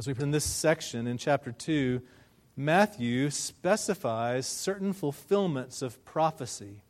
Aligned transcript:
As 0.00 0.06
we 0.06 0.14
put 0.14 0.22
in 0.22 0.30
this 0.30 0.44
section 0.44 1.08
in 1.08 1.18
chapter 1.18 1.50
2, 1.50 2.00
Matthew 2.56 3.30
specifies 3.30 4.46
certain 4.46 4.92
fulfillments 4.92 5.82
of 5.82 6.04
prophecy. 6.04 6.82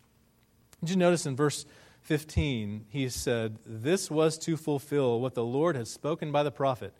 Did 0.80 0.90
you 0.90 0.96
notice 0.96 1.24
in 1.24 1.34
verse 1.34 1.64
15, 2.02 2.84
he 2.90 3.08
said, 3.08 3.56
This 3.64 4.10
was 4.10 4.36
to 4.40 4.58
fulfill 4.58 5.20
what 5.20 5.34
the 5.34 5.44
Lord 5.44 5.74
had 5.74 5.88
spoken 5.88 6.30
by 6.32 6.42
the 6.42 6.50
prophet. 6.50 6.92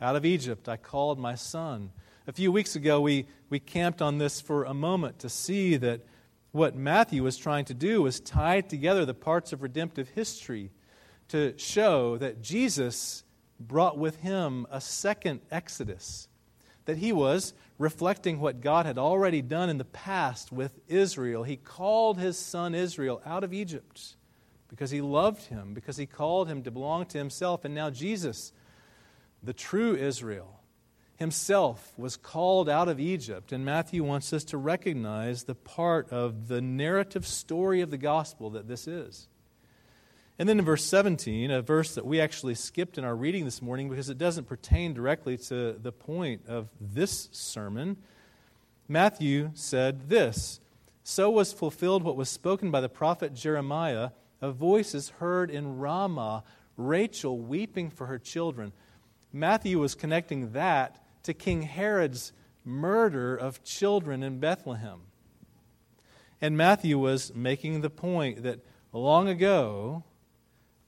Out 0.00 0.16
of 0.16 0.24
Egypt 0.24 0.66
I 0.66 0.78
called 0.78 1.18
my 1.18 1.34
son. 1.34 1.90
A 2.26 2.32
few 2.32 2.50
weeks 2.50 2.74
ago, 2.74 3.02
we, 3.02 3.26
we 3.50 3.60
camped 3.60 4.00
on 4.00 4.16
this 4.16 4.40
for 4.40 4.64
a 4.64 4.72
moment 4.72 5.18
to 5.18 5.28
see 5.28 5.76
that 5.76 6.00
what 6.52 6.74
Matthew 6.74 7.22
was 7.22 7.36
trying 7.36 7.66
to 7.66 7.74
do 7.74 8.00
was 8.00 8.18
tie 8.18 8.62
together 8.62 9.04
the 9.04 9.12
parts 9.12 9.52
of 9.52 9.62
redemptive 9.62 10.08
history 10.08 10.70
to 11.28 11.52
show 11.58 12.16
that 12.16 12.40
Jesus 12.40 13.24
brought 13.60 13.98
with 13.98 14.16
him 14.16 14.66
a 14.70 14.80
second 14.80 15.40
Exodus, 15.50 16.28
that 16.86 16.96
he 16.96 17.12
was 17.12 17.52
reflecting 17.78 18.40
what 18.40 18.60
God 18.60 18.86
had 18.86 18.98
already 18.98 19.42
done 19.42 19.68
in 19.68 19.78
the 19.78 19.84
past 19.84 20.50
with 20.50 20.80
Israel. 20.88 21.44
He 21.44 21.56
called 21.56 22.18
his 22.18 22.38
son 22.38 22.74
Israel 22.74 23.22
out 23.24 23.44
of 23.44 23.52
Egypt 23.52 24.16
because 24.68 24.90
he 24.90 25.00
loved 25.00 25.46
him, 25.46 25.74
because 25.74 25.96
he 25.96 26.06
called 26.06 26.48
him 26.48 26.62
to 26.62 26.70
belong 26.70 27.06
to 27.06 27.18
himself. 27.18 27.64
And 27.64 27.74
now 27.74 27.90
Jesus, 27.90 28.52
the 29.42 29.52
true 29.52 29.94
Israel, 29.94 30.60
himself 31.16 31.92
was 31.98 32.16
called 32.16 32.68
out 32.68 32.88
of 32.88 32.98
Egypt. 32.98 33.52
And 33.52 33.64
Matthew 33.64 34.02
wants 34.02 34.32
us 34.32 34.44
to 34.44 34.56
recognize 34.56 35.44
the 35.44 35.54
part 35.54 36.10
of 36.10 36.48
the 36.48 36.60
narrative 36.60 37.26
story 37.26 37.80
of 37.82 37.90
the 37.90 37.98
gospel 37.98 38.50
that 38.50 38.68
this 38.68 38.86
is. 38.86 39.28
And 40.40 40.48
then 40.48 40.58
in 40.58 40.64
verse 40.64 40.86
17, 40.86 41.50
a 41.50 41.60
verse 41.60 41.96
that 41.96 42.06
we 42.06 42.18
actually 42.18 42.54
skipped 42.54 42.96
in 42.96 43.04
our 43.04 43.14
reading 43.14 43.44
this 43.44 43.60
morning 43.60 43.90
because 43.90 44.08
it 44.08 44.16
doesn't 44.16 44.48
pertain 44.48 44.94
directly 44.94 45.36
to 45.36 45.74
the 45.74 45.92
point 45.92 46.46
of 46.48 46.70
this 46.80 47.28
sermon, 47.30 47.98
Matthew 48.88 49.50
said 49.52 50.08
this 50.08 50.60
So 51.04 51.28
was 51.28 51.52
fulfilled 51.52 52.04
what 52.04 52.16
was 52.16 52.30
spoken 52.30 52.70
by 52.70 52.80
the 52.80 52.88
prophet 52.88 53.34
Jeremiah 53.34 54.12
a 54.40 54.50
voice 54.50 54.94
is 54.94 55.10
heard 55.10 55.50
in 55.50 55.76
Ramah, 55.76 56.42
Rachel 56.78 57.38
weeping 57.38 57.90
for 57.90 58.06
her 58.06 58.18
children. 58.18 58.72
Matthew 59.34 59.78
was 59.78 59.94
connecting 59.94 60.52
that 60.52 61.04
to 61.24 61.34
King 61.34 61.60
Herod's 61.60 62.32
murder 62.64 63.36
of 63.36 63.62
children 63.62 64.22
in 64.22 64.40
Bethlehem. 64.40 65.02
And 66.40 66.56
Matthew 66.56 66.98
was 66.98 67.34
making 67.34 67.82
the 67.82 67.90
point 67.90 68.42
that 68.44 68.60
long 68.90 69.28
ago, 69.28 70.02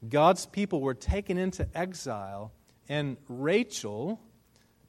God's 0.09 0.47
people 0.47 0.81
were 0.81 0.95
taken 0.95 1.39
into 1.39 1.67
exile, 1.75 2.53
and 2.89 3.17
Rachel, 3.29 4.21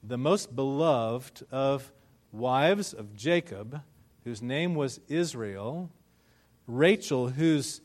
the 0.02 0.18
most 0.18 0.54
beloved 0.54 1.44
of 1.50 1.92
wives 2.32 2.92
of 2.92 3.14
Jacob, 3.14 3.80
whose 4.24 4.42
name 4.42 4.74
was 4.74 5.00
Israel, 5.08 5.90
Rachel, 6.66 7.28
whose 7.28 7.80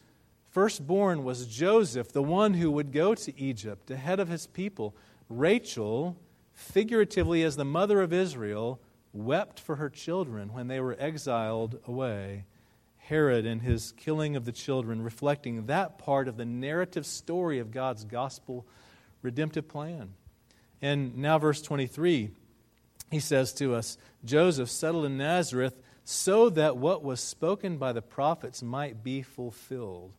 firstborn 0.49 1.23
was 1.23 1.45
Joseph, 1.45 2.11
the 2.11 2.23
one 2.23 2.55
who 2.55 2.71
would 2.71 2.91
go 2.91 3.13
to 3.13 3.39
Egypt, 3.39 3.87
the 3.87 3.97
head 3.97 4.19
of 4.19 4.29
his 4.29 4.47
people, 4.47 4.95
Rachel, 5.29 6.17
figuratively 6.53 7.43
as 7.43 7.55
the 7.55 7.65
mother 7.65 8.01
of 8.01 8.11
Israel, 8.11 8.79
wept 9.13 9.59
for 9.59 9.75
her 9.75 9.89
children 9.89 10.53
when 10.53 10.67
they 10.67 10.79
were 10.79 10.95
exiled 10.99 11.79
away. 11.85 12.45
Herod 13.09 13.47
and 13.47 13.63
his 13.63 13.91
killing 13.93 14.35
of 14.35 14.45
the 14.45 14.51
children, 14.51 15.01
reflecting 15.01 15.65
that 15.65 15.97
part 15.97 16.27
of 16.27 16.37
the 16.37 16.45
narrative 16.45 17.07
story 17.07 17.57
of 17.57 17.71
God's 17.71 18.03
gospel 18.03 18.67
redemptive 19.23 19.67
plan. 19.67 20.13
And 20.79 21.17
now, 21.17 21.39
verse 21.39 21.59
23, 21.63 22.29
he 23.09 23.19
says 23.19 23.51
to 23.53 23.73
us 23.73 23.97
Joseph 24.23 24.69
settled 24.69 25.05
in 25.05 25.17
Nazareth 25.17 25.81
so 26.03 26.49
that 26.51 26.77
what 26.77 27.03
was 27.03 27.19
spoken 27.19 27.77
by 27.77 27.93
the 27.93 28.01
prophets 28.03 28.61
might 28.61 29.03
be 29.03 29.23
fulfilled. 29.23 30.13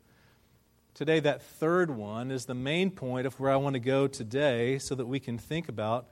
Today, 0.94 1.20
that 1.20 1.42
third 1.42 1.90
one 1.90 2.32
is 2.32 2.46
the 2.46 2.54
main 2.54 2.90
point 2.90 3.24
of 3.24 3.38
where 3.38 3.52
I 3.52 3.56
want 3.56 3.74
to 3.74 3.80
go 3.80 4.08
today 4.08 4.78
so 4.78 4.96
that 4.96 5.06
we 5.06 5.20
can 5.20 5.38
think 5.38 5.68
about 5.68 6.08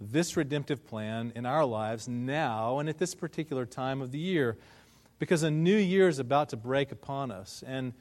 this 0.00 0.36
redemptive 0.36 0.84
plan 0.84 1.32
in 1.36 1.46
our 1.46 1.64
lives 1.64 2.08
now 2.08 2.80
and 2.80 2.88
at 2.88 2.98
this 2.98 3.14
particular 3.14 3.64
time 3.64 4.02
of 4.02 4.10
the 4.10 4.18
year 4.18 4.58
because 5.24 5.42
a 5.42 5.50
new 5.50 5.74
year 5.74 6.06
is 6.06 6.18
about 6.18 6.50
to 6.50 6.56
break 6.58 6.92
upon 6.92 7.30
us. 7.30 7.64
And 7.66 7.94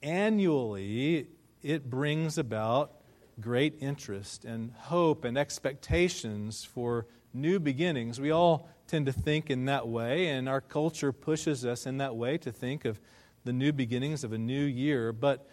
annually, 0.00 1.26
it 1.60 1.90
brings 1.90 2.38
about 2.38 3.00
great 3.40 3.74
interest 3.80 4.44
and 4.44 4.70
hope 4.70 5.24
and 5.24 5.36
expectations 5.36 6.62
for 6.62 7.08
new 7.34 7.58
beginnings. 7.58 8.20
We 8.20 8.30
all 8.30 8.68
tend 8.86 9.06
to 9.06 9.12
think 9.12 9.50
in 9.50 9.64
that 9.64 9.88
way, 9.88 10.28
and 10.28 10.48
our 10.48 10.60
culture 10.60 11.12
pushes 11.12 11.66
us 11.66 11.84
in 11.84 11.96
that 11.96 12.14
way 12.14 12.38
to 12.38 12.52
think 12.52 12.84
of 12.84 13.00
the 13.42 13.52
new 13.52 13.72
beginnings 13.72 14.22
of 14.22 14.32
a 14.32 14.38
new 14.38 14.64
year. 14.64 15.12
But 15.12 15.44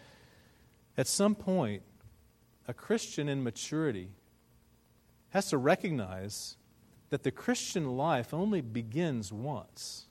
at 0.96 1.08
some 1.08 1.34
point, 1.34 1.82
a 2.68 2.72
Christian 2.72 3.28
in 3.28 3.42
maturity 3.42 4.10
has 5.30 5.50
to 5.50 5.58
recognize 5.58 6.56
that 7.08 7.24
the 7.24 7.32
Christian 7.32 7.96
life 7.96 8.32
only 8.32 8.60
begins 8.60 9.32
once. 9.32 10.06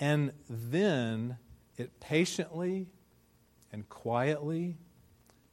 And 0.00 0.32
then 0.48 1.38
it 1.76 2.00
patiently 2.00 2.88
and 3.72 3.88
quietly, 3.88 4.76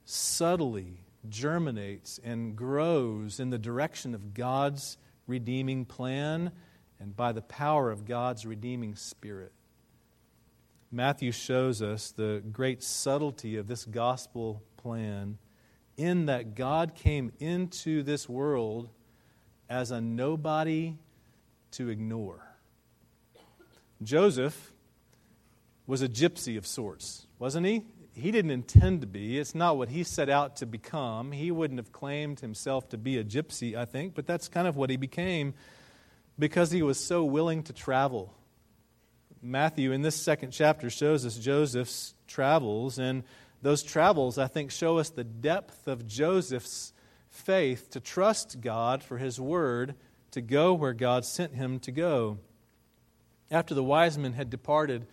subtly 0.06 1.04
germinates 1.30 2.20
and 2.24 2.56
grows 2.56 3.40
in 3.40 3.50
the 3.50 3.58
direction 3.58 4.16
of 4.16 4.34
God's 4.34 4.98
redeeming 5.28 5.86
plan 5.86 6.52
and 7.00 7.16
by 7.16 7.32
the 7.32 7.42
power 7.42 7.92
of 7.92 8.06
God's 8.06 8.46
redeeming 8.46 8.96
spirit. 8.96 9.52
Matthew 10.92 11.32
shows 11.32 11.82
us 11.82 12.12
the 12.12 12.44
great 12.52 12.84
subtlety 12.84 13.56
of 13.58 13.68
this 13.68 13.86
gospel 13.86 14.62
plan 14.78 15.38
in 15.98 16.26
that 16.26 16.56
God 16.56 16.96
came 16.96 17.32
into 17.40 18.04
this 18.04 18.28
world 18.28 18.90
as 19.70 19.92
a 19.92 20.02
nobody 20.02 20.98
to 21.72 21.90
ignore. 21.90 22.51
Joseph 24.04 24.74
was 25.86 26.02
a 26.02 26.10
gypsy 26.10 26.58
of 26.58 26.66
sorts, 26.66 27.28
wasn't 27.38 27.66
he? 27.66 27.86
He 28.14 28.32
didn't 28.32 28.52
intend 28.52 29.02
to 29.02 29.08
be. 29.08 29.40
It's 29.40 29.56
not 29.56 29.78
what 29.78 29.90
he 29.90 30.04
set 30.04 30.30
out 30.30 30.58
to 30.58 30.66
become. 30.66 31.32
He 31.32 31.52
wouldn't 31.52 31.80
have 31.80 31.92
claimed 31.92 32.40
himself 32.40 32.90
to 32.90 32.98
be 32.98 33.18
a 33.18 33.24
gypsy, 33.24 33.76
I 33.76 33.86
think, 33.86 34.16
but 34.16 34.28
that's 34.28 34.48
kind 34.48 34.68
of 34.68 34.76
what 34.76 34.90
he 34.90 34.98
became 34.98 35.54
because 36.38 36.72
he 36.72 36.82
was 36.82 37.00
so 37.00 37.24
willing 37.24 37.64
to 37.64 37.74
travel. 37.74 38.34
Matthew, 39.42 39.92
in 39.92 40.02
this 40.02 40.16
second 40.16 40.52
chapter, 40.52 40.90
shows 40.90 41.26
us 41.26 41.38
Joseph's 41.38 42.14
travels, 42.28 43.00
and 43.00 43.24
those 43.62 43.82
travels, 43.82 44.38
I 44.38 44.48
think, 44.48 44.72
show 44.72 44.98
us 44.98 45.10
the 45.10 45.24
depth 45.24 45.88
of 45.88 46.08
Joseph's 46.08 46.94
faith 47.30 47.90
to 47.92 48.00
trust 48.00 48.62
God 48.62 49.04
for 49.04 49.18
his 49.18 49.40
word 49.40 49.96
to 50.32 50.42
go 50.42 50.74
where 50.74 50.94
God 50.94 51.26
sent 51.26 51.56
him 51.56 51.80
to 51.80 51.92
go. 51.92 52.40
After 53.52 53.76
the 53.76 53.84
wise 53.84 54.18
men 54.18 54.34
had 54.34 54.50
departed, 54.50 55.06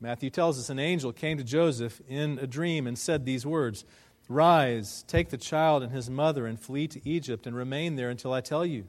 Matthew 0.00 0.30
tells 0.30 0.58
us 0.58 0.70
an 0.70 0.78
angel 0.78 1.12
came 1.12 1.36
to 1.36 1.44
Joseph 1.44 2.00
in 2.08 2.38
a 2.38 2.46
dream 2.46 2.86
and 2.86 2.98
said 2.98 3.24
these 3.24 3.44
words 3.44 3.84
Rise, 4.28 5.04
take 5.06 5.28
the 5.28 5.36
child 5.36 5.82
and 5.82 5.92
his 5.92 6.08
mother, 6.08 6.46
and 6.46 6.58
flee 6.58 6.88
to 6.88 7.08
Egypt, 7.08 7.46
and 7.46 7.54
remain 7.54 7.96
there 7.96 8.08
until 8.08 8.32
I 8.32 8.40
tell 8.40 8.64
you. 8.64 8.86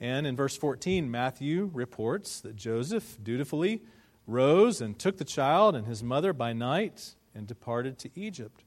And 0.00 0.26
in 0.26 0.36
verse 0.36 0.56
14, 0.56 1.10
Matthew 1.10 1.70
reports 1.74 2.40
that 2.40 2.56
Joseph 2.56 3.18
dutifully 3.22 3.82
rose 4.26 4.80
and 4.80 4.98
took 4.98 5.18
the 5.18 5.24
child 5.24 5.76
and 5.76 5.86
his 5.86 6.02
mother 6.02 6.32
by 6.32 6.52
night 6.52 7.14
and 7.34 7.46
departed 7.46 7.98
to 7.98 8.10
Egypt. 8.14 8.64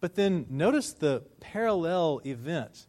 But 0.00 0.14
then 0.14 0.46
notice 0.48 0.92
the 0.92 1.22
parallel 1.40 2.20
event. 2.24 2.86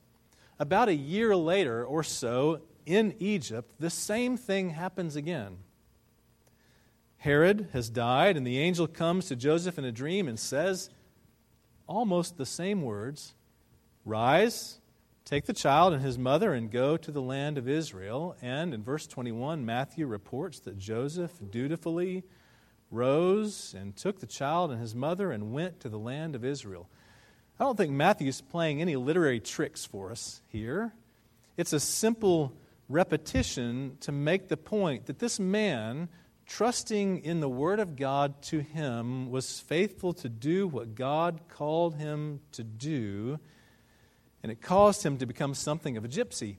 About 0.58 0.90
a 0.90 0.96
year 0.96 1.36
later 1.36 1.84
or 1.84 2.04
so, 2.04 2.62
in 2.86 3.16
Egypt, 3.20 3.74
the 3.80 3.90
same 3.90 4.38
thing 4.38 4.72
happens 4.72 5.16
again. 5.16 5.58
Herod 7.18 7.70
has 7.74 7.90
died, 7.90 8.36
and 8.36 8.48
the 8.48 8.58
angel 8.58 8.88
comes 8.88 9.28
to 9.28 9.36
Joseph 9.36 9.78
in 9.78 9.86
a 9.86 9.92
dream 9.92 10.28
and 10.28 10.40
says 10.40 10.90
almost 11.88 12.38
the 12.38 12.46
same 12.46 12.82
words 12.82 13.34
Rise, 14.04 14.80
take 15.24 15.46
the 15.46 15.54
child 15.54 15.94
and 15.94 16.02
his 16.02 16.18
mother, 16.18 16.54
and 16.54 16.72
go 16.72 16.98
to 16.98 17.12
the 17.12 17.22
land 17.22 17.60
of 17.60 17.70
Israel. 17.70 18.36
And 18.42 18.74
in 18.74 18.82
verse 18.82 19.06
21, 19.06 19.64
Matthew 19.64 20.08
reports 20.08 20.60
that 20.62 20.80
Joseph 20.80 21.32
dutifully 21.52 22.24
rose 22.90 23.76
and 23.78 23.96
took 23.96 24.20
the 24.20 24.26
child 24.26 24.72
and 24.72 24.82
his 24.82 24.96
mother 24.96 25.32
and 25.32 25.54
went 25.54 25.80
to 25.82 25.90
the 25.90 26.00
land 26.00 26.36
of 26.36 26.44
Israel. 26.44 26.90
I 27.60 27.64
don't 27.64 27.78
think 27.78 27.92
Matthew's 27.92 28.42
playing 28.42 28.82
any 28.82 28.96
literary 28.96 29.40
tricks 29.40 29.86
for 29.86 30.12
us 30.12 30.42
here. 30.48 30.94
It's 31.58 31.74
a 31.74 31.80
simple 31.80 32.54
repetition 32.92 33.98
to 34.02 34.12
make 34.12 34.48
the 34.48 34.58
point 34.58 35.06
that 35.06 35.20
this 35.20 35.40
man, 35.40 36.10
trusting 36.46 37.20
in 37.20 37.40
the 37.40 37.50
Word 37.50 37.80
of 37.80 37.96
God 37.96 38.42
to 38.44 38.60
him, 38.60 39.30
was 39.30 39.60
faithful 39.60 40.14
to 40.14 40.30
do 40.30 40.68
what 40.68 40.96
God 40.96 41.42
called 41.50 41.96
him 41.96 42.42
to 42.54 42.64
do. 42.64 43.40
and 44.44 44.52
it 44.52 44.60
caused 44.60 45.04
him 45.04 45.18
to 45.20 45.26
become 45.28 45.54
something 45.54 45.98
of 45.98 46.04
a 46.04 46.08
gypsy. 46.08 46.58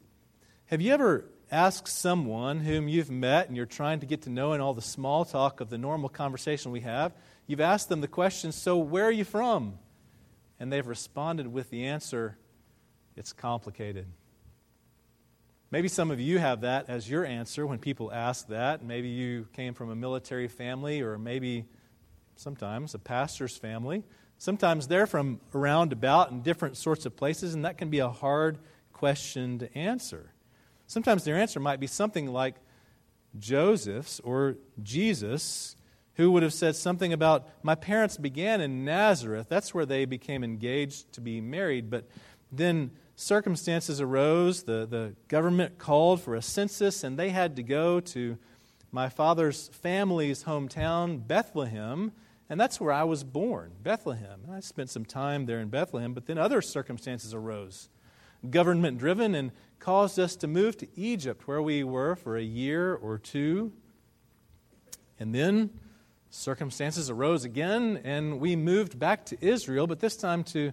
Have 0.67 0.81
you 0.81 0.93
ever 0.93 1.25
asked 1.51 1.89
someone 1.89 2.61
whom 2.61 2.89
you've 2.89 3.11
met 3.11 3.49
and 3.49 3.57
you're 3.57 3.67
trying 3.67 4.01
to 4.01 4.07
get 4.07 4.23
to 4.23 4.31
know 4.31 4.53
in 4.53 4.61
all 4.61 4.73
the 4.73 4.81
small 4.81 5.25
talk 5.25 5.61
of 5.61 5.69
the 5.69 5.79
normal 5.79 6.09
conversation 6.09 6.71
we 6.73 6.81
have? 6.81 7.13
You've 7.47 7.61
asked 7.61 7.89
them 7.89 8.01
the 8.01 8.09
question, 8.09 8.53
So, 8.53 8.79
where 8.79 9.05
are 9.05 9.13
you 9.13 9.25
from? 9.25 9.79
And 10.61 10.73
they've 10.73 10.87
responded 10.87 11.49
with 11.49 11.71
the 11.71 11.87
answer, 11.87 12.39
It's 13.17 13.33
complicated. 13.33 14.07
Maybe 15.73 15.89
some 15.89 16.11
of 16.11 16.21
you 16.21 16.39
have 16.39 16.61
that 16.61 16.91
as 16.91 17.09
your 17.09 17.25
answer 17.25 17.67
when 17.67 17.79
people 17.79 18.13
ask 18.13 18.47
that. 18.49 18.85
Maybe 18.85 19.09
you 19.09 19.47
came 19.55 19.73
from 19.73 19.89
a 19.89 19.97
military 19.97 20.47
family, 20.47 21.01
or 21.01 21.17
maybe 21.17 21.65
sometimes 22.37 22.95
a 22.95 22.99
pastor's 22.99 23.57
family. 23.57 24.05
Sometimes 24.37 24.87
they're 24.87 25.07
from 25.07 25.41
around 25.55 25.95
about 25.95 26.31
in 26.31 26.43
different 26.43 26.77
sorts 26.77 27.07
of 27.07 27.17
places, 27.17 27.55
and 27.55 27.65
that 27.65 27.79
can 27.79 27.89
be 27.89 28.01
a 28.01 28.11
hard 28.11 28.59
question 28.93 29.61
to 29.61 29.75
answer. 29.79 30.35
Sometimes 30.89 31.25
their 31.25 31.39
answer 31.39 31.59
might 31.59 31.81
be 31.81 31.87
something 31.87 32.27
like 32.27 32.57
Joseph's 33.39 34.21
or 34.21 34.57
Jesus, 34.83 35.75
who 36.17 36.33
would 36.33 36.43
have 36.43 36.53
said 36.53 36.77
something 36.77 37.15
about, 37.15 37.49
My 37.63 37.77
parents 37.77 38.19
began 38.19 38.61
in 38.61 38.85
Nazareth. 38.85 39.47
That's 39.49 39.73
where 39.73 39.87
they 39.87 40.05
became 40.05 40.45
engaged 40.45 41.15
to 41.15 41.23
be 41.23 41.41
married, 41.41 41.89
but 41.89 42.07
then 42.51 42.91
circumstances 43.17 44.01
arose. 44.01 44.65
The, 44.65 44.87
the 44.87 45.15
government 45.29 45.79
called 45.79 46.21
for 46.21 46.35
a 46.35 46.43
census, 46.43 47.05
and 47.05 47.19
they 47.19 47.31
had 47.31 47.57
to 47.57 47.63
go 47.63 48.01
to 48.01 48.39
my 48.91 49.09
father's 49.09 49.69
family's 49.69 50.45
hometown, 50.45 51.27
Bethlehem, 51.27 52.13
and 52.51 52.61
that's 52.61 52.79
where 52.79 52.93
I 52.93 53.05
was 53.05 53.25
born, 53.25 53.73
Bethlehem. 53.83 54.41
And 54.45 54.55
I 54.55 54.61
spent 54.61 54.91
some 54.91 55.07
time 55.07 55.47
there 55.47 55.61
in 55.61 55.69
Bethlehem, 55.69 56.13
but 56.13 56.27
then 56.27 56.37
other 56.37 56.61
circumstances 56.61 57.33
arose, 57.33 57.89
government 58.51 58.99
driven, 58.99 59.35
and 59.35 59.53
caused 59.79 60.19
us 60.19 60.37
to 60.37 60.47
move 60.47 60.77
to 60.77 60.89
Egypt, 60.95 61.49
where 61.49 61.63
we 61.63 61.83
were 61.83 62.15
for 62.15 62.37
a 62.37 62.43
year 62.43 62.95
or 62.95 63.17
two. 63.17 63.73
And 65.19 65.35
then 65.35 65.71
circumstances 66.29 67.09
arose 67.09 67.45
again, 67.45 68.01
and 68.05 68.39
we 68.39 68.57
moved 68.57 68.99
back 68.99 69.25
to 69.27 69.39
Israel, 69.41 69.87
but 69.87 70.01
this 70.01 70.17
time 70.17 70.45
to 70.45 70.73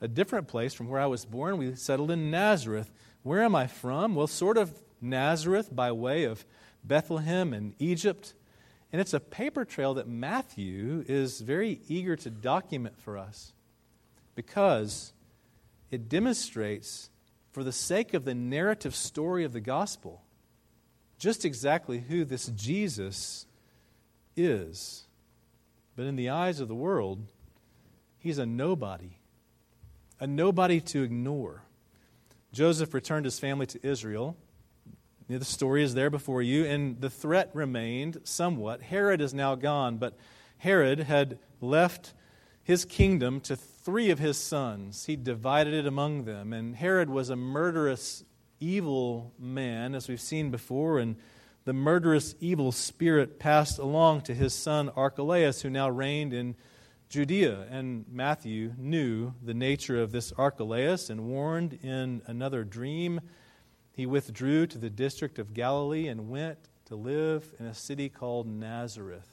a 0.00 0.08
different 0.08 0.48
place 0.48 0.74
from 0.74 0.88
where 0.88 1.00
I 1.00 1.06
was 1.06 1.24
born. 1.24 1.56
We 1.56 1.74
settled 1.74 2.10
in 2.10 2.30
Nazareth. 2.30 2.90
Where 3.22 3.42
am 3.42 3.54
I 3.54 3.66
from? 3.66 4.14
Well, 4.14 4.26
sort 4.26 4.58
of 4.58 4.72
Nazareth 5.00 5.74
by 5.74 5.92
way 5.92 6.24
of 6.24 6.44
Bethlehem 6.82 7.52
and 7.52 7.74
Egypt. 7.78 8.34
And 8.92 9.00
it's 9.00 9.14
a 9.14 9.20
paper 9.20 9.64
trail 9.64 9.94
that 9.94 10.08
Matthew 10.08 11.04
is 11.08 11.40
very 11.40 11.80
eager 11.88 12.16
to 12.16 12.30
document 12.30 12.98
for 12.98 13.18
us 13.18 13.52
because 14.34 15.12
it 15.90 16.08
demonstrates, 16.08 17.10
for 17.52 17.64
the 17.64 17.72
sake 17.72 18.14
of 18.14 18.24
the 18.24 18.34
narrative 18.34 18.94
story 18.94 19.44
of 19.44 19.52
the 19.52 19.60
gospel, 19.60 20.22
just 21.18 21.44
exactly 21.44 22.00
who 22.00 22.24
this 22.24 22.46
Jesus 22.46 23.46
is. 24.36 25.06
But 25.96 26.06
in 26.06 26.16
the 26.16 26.30
eyes 26.30 26.60
of 26.60 26.68
the 26.68 26.74
world, 26.74 27.26
he's 28.18 28.38
a 28.38 28.46
nobody 28.46 29.18
a 30.24 30.26
nobody 30.26 30.80
to 30.80 31.02
ignore. 31.02 31.64
Joseph 32.50 32.94
returned 32.94 33.26
his 33.26 33.38
family 33.38 33.66
to 33.66 33.86
Israel. 33.86 34.38
The 35.28 35.44
story 35.44 35.82
is 35.82 35.92
there 35.92 36.08
before 36.08 36.40
you, 36.40 36.64
and 36.64 36.98
the 36.98 37.10
threat 37.10 37.50
remained 37.52 38.22
somewhat. 38.24 38.80
Herod 38.80 39.20
is 39.20 39.34
now 39.34 39.54
gone, 39.54 39.98
but 39.98 40.16
Herod 40.56 41.00
had 41.00 41.38
left 41.60 42.14
his 42.62 42.86
kingdom 42.86 43.38
to 43.42 43.54
three 43.54 44.08
of 44.08 44.18
his 44.18 44.38
sons. 44.38 45.04
He 45.04 45.14
divided 45.14 45.74
it 45.74 45.86
among 45.86 46.24
them, 46.24 46.54
and 46.54 46.74
Herod 46.74 47.10
was 47.10 47.28
a 47.28 47.36
murderous, 47.36 48.24
evil 48.60 49.34
man, 49.38 49.94
as 49.94 50.08
we've 50.08 50.18
seen 50.18 50.50
before, 50.50 51.00
and 51.00 51.16
the 51.66 51.74
murderous, 51.74 52.34
evil 52.40 52.72
spirit 52.72 53.38
passed 53.38 53.78
along 53.78 54.22
to 54.22 54.34
his 54.34 54.54
son 54.54 54.88
Archelaus, 54.96 55.60
who 55.60 55.68
now 55.68 55.90
reigned 55.90 56.32
in 56.32 56.56
Judea. 57.14 57.68
And 57.70 58.04
Matthew 58.10 58.72
knew 58.76 59.34
the 59.40 59.54
nature 59.54 60.02
of 60.02 60.10
this 60.10 60.32
Archelaus 60.32 61.10
and 61.10 61.28
warned 61.28 61.78
in 61.80 62.22
another 62.26 62.64
dream. 62.64 63.20
He 63.92 64.04
withdrew 64.04 64.66
to 64.66 64.78
the 64.78 64.90
district 64.90 65.38
of 65.38 65.54
Galilee 65.54 66.08
and 66.08 66.28
went 66.28 66.58
to 66.86 66.96
live 66.96 67.52
in 67.60 67.66
a 67.66 67.72
city 67.72 68.08
called 68.08 68.48
Nazareth. 68.48 69.28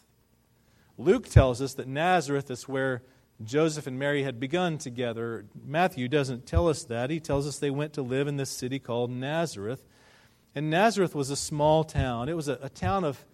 Luke 0.95 1.27
tells 1.27 1.59
us 1.59 1.73
that 1.73 1.87
Nazareth 1.87 2.51
is 2.51 2.67
where 2.67 3.01
Joseph 3.43 3.87
and 3.87 3.97
Mary 3.97 4.21
had 4.21 4.39
begun 4.39 4.77
together. 4.77 5.47
Matthew 5.65 6.07
doesn't 6.07 6.45
tell 6.45 6.69
us 6.69 6.83
that. 6.83 7.09
He 7.09 7.19
tells 7.19 7.47
us 7.47 7.57
they 7.57 7.71
went 7.71 7.93
to 7.93 8.03
live 8.03 8.27
in 8.27 8.37
this 8.37 8.51
city 8.51 8.77
called 8.77 9.09
Nazareth. 9.09 9.83
And 10.53 10.69
Nazareth 10.69 11.15
was 11.15 11.31
a 11.31 11.35
small 11.35 11.83
town. 11.83 12.29
It 12.29 12.35
was 12.35 12.47
a, 12.47 12.59
a 12.61 12.69
town 12.69 13.03
of 13.03 13.25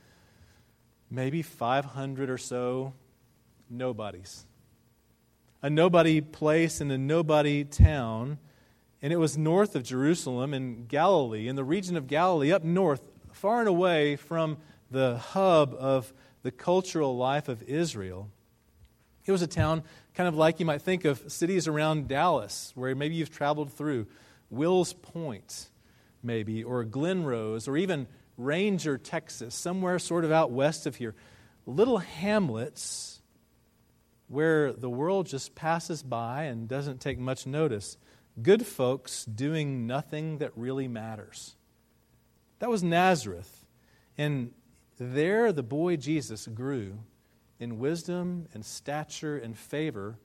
maybe 1.11 1.41
500 1.41 2.29
or 2.29 2.37
so 2.37 2.93
nobodies. 3.69 4.45
A 5.61 5.69
nobody 5.69 6.21
place 6.21 6.81
in 6.81 6.91
a 6.91 6.97
nobody 6.97 7.63
town, 7.63 8.37
and 9.01 9.11
it 9.11 9.17
was 9.17 9.37
north 9.37 9.75
of 9.75 9.83
Jerusalem 9.83 10.53
in 10.53 10.85
Galilee, 10.85 11.47
in 11.47 11.55
the 11.55 11.63
region 11.63 11.97
of 11.97 12.07
Galilee, 12.07 12.51
up 12.51 12.63
north, 12.63 13.01
far 13.31 13.59
and 13.59 13.67
away 13.67 14.15
from 14.15 14.57
the 14.91 15.17
hub 15.17 15.73
of 15.73 16.13
the 16.43 16.51
cultural 16.51 17.17
life 17.17 17.49
of 17.49 17.63
Israel. 17.63 18.29
It 19.25 19.31
was 19.31 19.41
a 19.41 19.47
town 19.47 19.83
kind 20.13 20.27
of 20.27 20.35
like 20.35 20.59
you 20.59 20.65
might 20.65 20.81
think 20.81 21.05
of 21.05 21.31
cities 21.31 21.67
around 21.67 22.07
Dallas, 22.07 22.71
where 22.75 22.95
maybe 22.95 23.15
you've 23.15 23.31
traveled 23.31 23.73
through, 23.73 24.07
Wills 24.49 24.93
Point, 24.93 25.69
maybe, 26.23 26.63
or 26.63 26.83
Glen 26.85 27.23
Rose, 27.25 27.67
or 27.67 27.77
even 27.77 28.07
Ranger, 28.37 28.97
Texas, 28.97 29.53
somewhere 29.55 29.99
sort 29.99 30.23
of 30.23 30.31
out 30.31 30.51
west 30.51 30.85
of 30.85 30.95
here. 30.95 31.15
Little 31.65 31.97
hamlets 31.97 33.16
where 34.27 34.73
the 34.73 34.89
world 34.89 35.27
just 35.27 35.55
passes 35.55 36.03
by 36.03 36.43
and 36.43 36.67
doesn't 36.67 36.99
take 36.99 37.17
much 37.17 37.45
notice. 37.45 37.97
Good 38.41 38.65
folks 38.65 39.25
doing 39.25 39.87
nothing 39.87 40.39
that 40.39 40.51
really 40.55 40.87
matters. 40.87 41.55
That 42.59 42.69
was 42.69 42.83
Nazareth. 42.83 43.65
And 44.17 44.51
there 44.99 45.51
the 45.51 45.63
boy 45.63 45.95
Jesus 45.95 46.47
grew 46.47 46.99
in 47.59 47.79
wisdom 47.79 48.47
and 48.53 48.65
stature 48.65 49.37
and 49.37 49.57
favor 49.57 50.17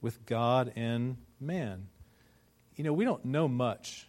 with 0.00 0.24
God 0.26 0.72
and 0.76 1.16
man. 1.40 1.88
You 2.76 2.84
know, 2.84 2.92
we 2.92 3.04
don't 3.04 3.24
know 3.24 3.48
much, 3.48 4.06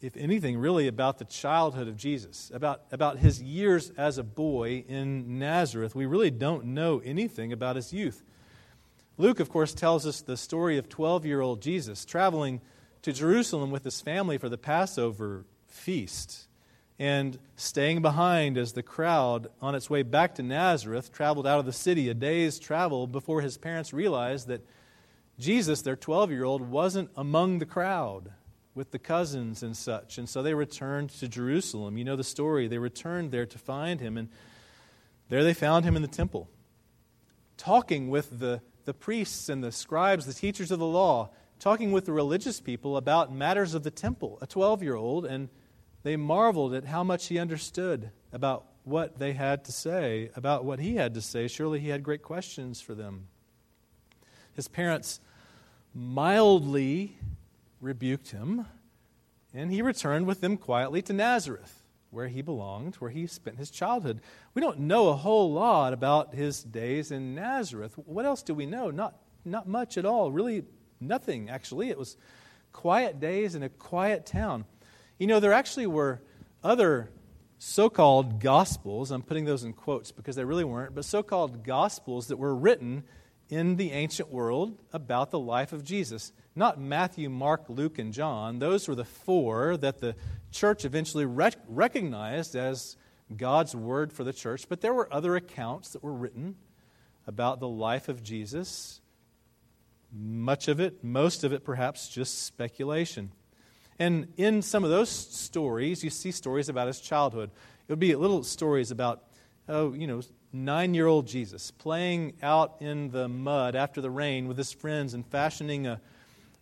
if 0.00 0.16
anything, 0.16 0.58
really, 0.58 0.86
about 0.86 1.18
the 1.18 1.24
childhood 1.24 1.88
of 1.88 1.96
Jesus, 1.96 2.52
about, 2.54 2.82
about 2.92 3.18
his 3.18 3.42
years 3.42 3.90
as 3.96 4.18
a 4.18 4.22
boy 4.22 4.84
in 4.86 5.38
Nazareth. 5.38 5.94
We 5.94 6.06
really 6.06 6.30
don't 6.30 6.66
know 6.66 7.00
anything 7.04 7.52
about 7.52 7.76
his 7.76 7.92
youth. 7.92 8.22
Luke, 9.18 9.40
of 9.40 9.48
course, 9.48 9.72
tells 9.72 10.06
us 10.06 10.20
the 10.20 10.36
story 10.36 10.76
of 10.76 10.88
12 10.88 11.24
year 11.24 11.40
old 11.40 11.62
Jesus 11.62 12.04
traveling 12.04 12.60
to 13.00 13.12
Jerusalem 13.12 13.70
with 13.70 13.84
his 13.84 14.00
family 14.02 14.36
for 14.36 14.50
the 14.50 14.58
Passover 14.58 15.46
feast 15.66 16.48
and 16.98 17.38
staying 17.56 18.02
behind 18.02 18.58
as 18.58 18.72
the 18.72 18.82
crowd 18.82 19.48
on 19.62 19.74
its 19.74 19.88
way 19.88 20.02
back 20.02 20.34
to 20.34 20.42
Nazareth 20.42 21.12
traveled 21.12 21.46
out 21.46 21.58
of 21.58 21.66
the 21.66 21.72
city 21.72 22.08
a 22.08 22.14
day's 22.14 22.58
travel 22.58 23.06
before 23.06 23.40
his 23.40 23.56
parents 23.56 23.92
realized 23.92 24.48
that 24.48 24.66
Jesus, 25.38 25.82
their 25.82 25.96
12 25.96 26.30
year 26.30 26.44
old, 26.44 26.62
wasn't 26.62 27.10
among 27.16 27.58
the 27.58 27.66
crowd 27.66 28.32
with 28.74 28.90
the 28.90 28.98
cousins 28.98 29.62
and 29.62 29.74
such. 29.74 30.18
And 30.18 30.28
so 30.28 30.42
they 30.42 30.52
returned 30.52 31.08
to 31.10 31.28
Jerusalem. 31.28 31.96
You 31.96 32.04
know 32.04 32.16
the 32.16 32.24
story. 32.24 32.68
They 32.68 32.78
returned 32.78 33.30
there 33.30 33.46
to 33.46 33.58
find 33.58 34.00
him, 34.00 34.18
and 34.18 34.28
there 35.30 35.42
they 35.42 35.54
found 35.54 35.86
him 35.86 35.96
in 35.96 36.02
the 36.02 36.08
temple, 36.08 36.48
talking 37.56 38.10
with 38.10 38.38
the 38.38 38.60
the 38.86 38.94
priests 38.94 39.50
and 39.50 39.62
the 39.62 39.70
scribes, 39.70 40.24
the 40.24 40.32
teachers 40.32 40.70
of 40.70 40.78
the 40.78 40.86
law, 40.86 41.28
talking 41.60 41.92
with 41.92 42.06
the 42.06 42.12
religious 42.12 42.60
people 42.60 42.96
about 42.96 43.34
matters 43.34 43.74
of 43.74 43.82
the 43.82 43.90
temple, 43.90 44.38
a 44.40 44.46
12 44.46 44.82
year 44.82 44.94
old, 44.94 45.26
and 45.26 45.50
they 46.02 46.16
marveled 46.16 46.72
at 46.72 46.84
how 46.84 47.04
much 47.04 47.26
he 47.26 47.38
understood 47.38 48.10
about 48.32 48.64
what 48.84 49.18
they 49.18 49.32
had 49.32 49.64
to 49.64 49.72
say, 49.72 50.30
about 50.36 50.64
what 50.64 50.78
he 50.78 50.94
had 50.94 51.14
to 51.14 51.20
say. 51.20 51.48
Surely 51.48 51.80
he 51.80 51.88
had 51.88 52.02
great 52.02 52.22
questions 52.22 52.80
for 52.80 52.94
them. 52.94 53.26
His 54.54 54.68
parents 54.68 55.20
mildly 55.92 57.18
rebuked 57.80 58.30
him, 58.30 58.66
and 59.52 59.72
he 59.72 59.82
returned 59.82 60.26
with 60.26 60.40
them 60.40 60.56
quietly 60.56 61.02
to 61.02 61.12
Nazareth 61.12 61.82
where 62.16 62.28
he 62.28 62.40
belonged, 62.40 62.94
where 62.96 63.10
he 63.10 63.26
spent 63.26 63.58
his 63.58 63.70
childhood. 63.70 64.22
We 64.54 64.62
don't 64.62 64.80
know 64.80 65.08
a 65.08 65.14
whole 65.14 65.52
lot 65.52 65.92
about 65.92 66.34
his 66.34 66.62
days 66.62 67.10
in 67.10 67.34
Nazareth. 67.34 67.92
What 68.06 68.24
else 68.24 68.42
do 68.42 68.54
we 68.54 68.64
know? 68.64 68.90
Not, 68.90 69.18
not 69.44 69.68
much 69.68 69.98
at 69.98 70.06
all. 70.06 70.32
Really, 70.32 70.64
nothing, 70.98 71.50
actually. 71.50 71.90
It 71.90 71.98
was 71.98 72.16
quiet 72.72 73.20
days 73.20 73.54
in 73.54 73.62
a 73.62 73.68
quiet 73.68 74.24
town. 74.24 74.64
You 75.18 75.26
know, 75.26 75.40
there 75.40 75.52
actually 75.52 75.88
were 75.88 76.22
other 76.64 77.10
so 77.58 77.90
called 77.90 78.40
gospels, 78.40 79.10
I'm 79.10 79.22
putting 79.22 79.44
those 79.44 79.64
in 79.64 79.74
quotes 79.74 80.10
because 80.10 80.36
they 80.36 80.44
really 80.44 80.64
weren't, 80.64 80.94
but 80.94 81.04
so 81.04 81.22
called 81.22 81.64
gospels 81.64 82.28
that 82.28 82.38
were 82.38 82.54
written 82.54 83.04
in 83.48 83.76
the 83.76 83.92
ancient 83.92 84.30
world 84.30 84.76
about 84.92 85.30
the 85.30 85.38
life 85.38 85.72
of 85.72 85.84
Jesus. 85.84 86.32
Not 86.54 86.80
Matthew, 86.80 87.28
Mark, 87.28 87.64
Luke, 87.68 87.98
and 87.98 88.12
John. 88.12 88.58
Those 88.58 88.88
were 88.88 88.94
the 88.94 89.04
four 89.04 89.76
that 89.76 90.00
the 90.00 90.16
church 90.50 90.84
eventually 90.84 91.24
rec- 91.24 91.56
recognized 91.68 92.56
as 92.56 92.96
God's 93.34 93.74
word 93.74 94.12
for 94.12 94.24
the 94.24 94.32
church. 94.32 94.68
But 94.68 94.80
there 94.80 94.94
were 94.94 95.12
other 95.12 95.36
accounts 95.36 95.90
that 95.90 96.02
were 96.02 96.12
written 96.12 96.56
about 97.26 97.60
the 97.60 97.68
life 97.68 98.08
of 98.08 98.22
Jesus. 98.22 99.00
Much 100.12 100.68
of 100.68 100.80
it, 100.80 101.04
most 101.04 101.44
of 101.44 101.52
it 101.52 101.64
perhaps 101.64 102.08
just 102.08 102.44
speculation. 102.44 103.32
And 103.98 104.32
in 104.36 104.62
some 104.62 104.84
of 104.84 104.90
those 104.90 105.08
stories, 105.10 106.04
you 106.04 106.10
see 106.10 106.30
stories 106.30 106.68
about 106.68 106.86
his 106.86 107.00
childhood. 107.00 107.50
It 107.88 107.92
would 107.92 107.98
be 107.98 108.14
little 108.14 108.42
stories 108.42 108.90
about, 108.90 109.24
oh, 109.68 109.92
you 109.92 110.06
know, 110.06 110.20
nine 110.64 110.94
year 110.94 111.06
old 111.06 111.26
Jesus 111.26 111.70
playing 111.70 112.34
out 112.42 112.76
in 112.80 113.10
the 113.10 113.28
mud 113.28 113.74
after 113.76 114.00
the 114.00 114.10
rain 114.10 114.48
with 114.48 114.56
his 114.56 114.72
friends 114.72 115.14
and 115.14 115.26
fashioning 115.26 115.86
a, 115.86 116.00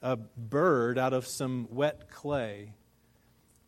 a 0.02 0.16
bird 0.16 0.98
out 0.98 1.12
of 1.12 1.26
some 1.26 1.68
wet 1.70 2.10
clay. 2.10 2.74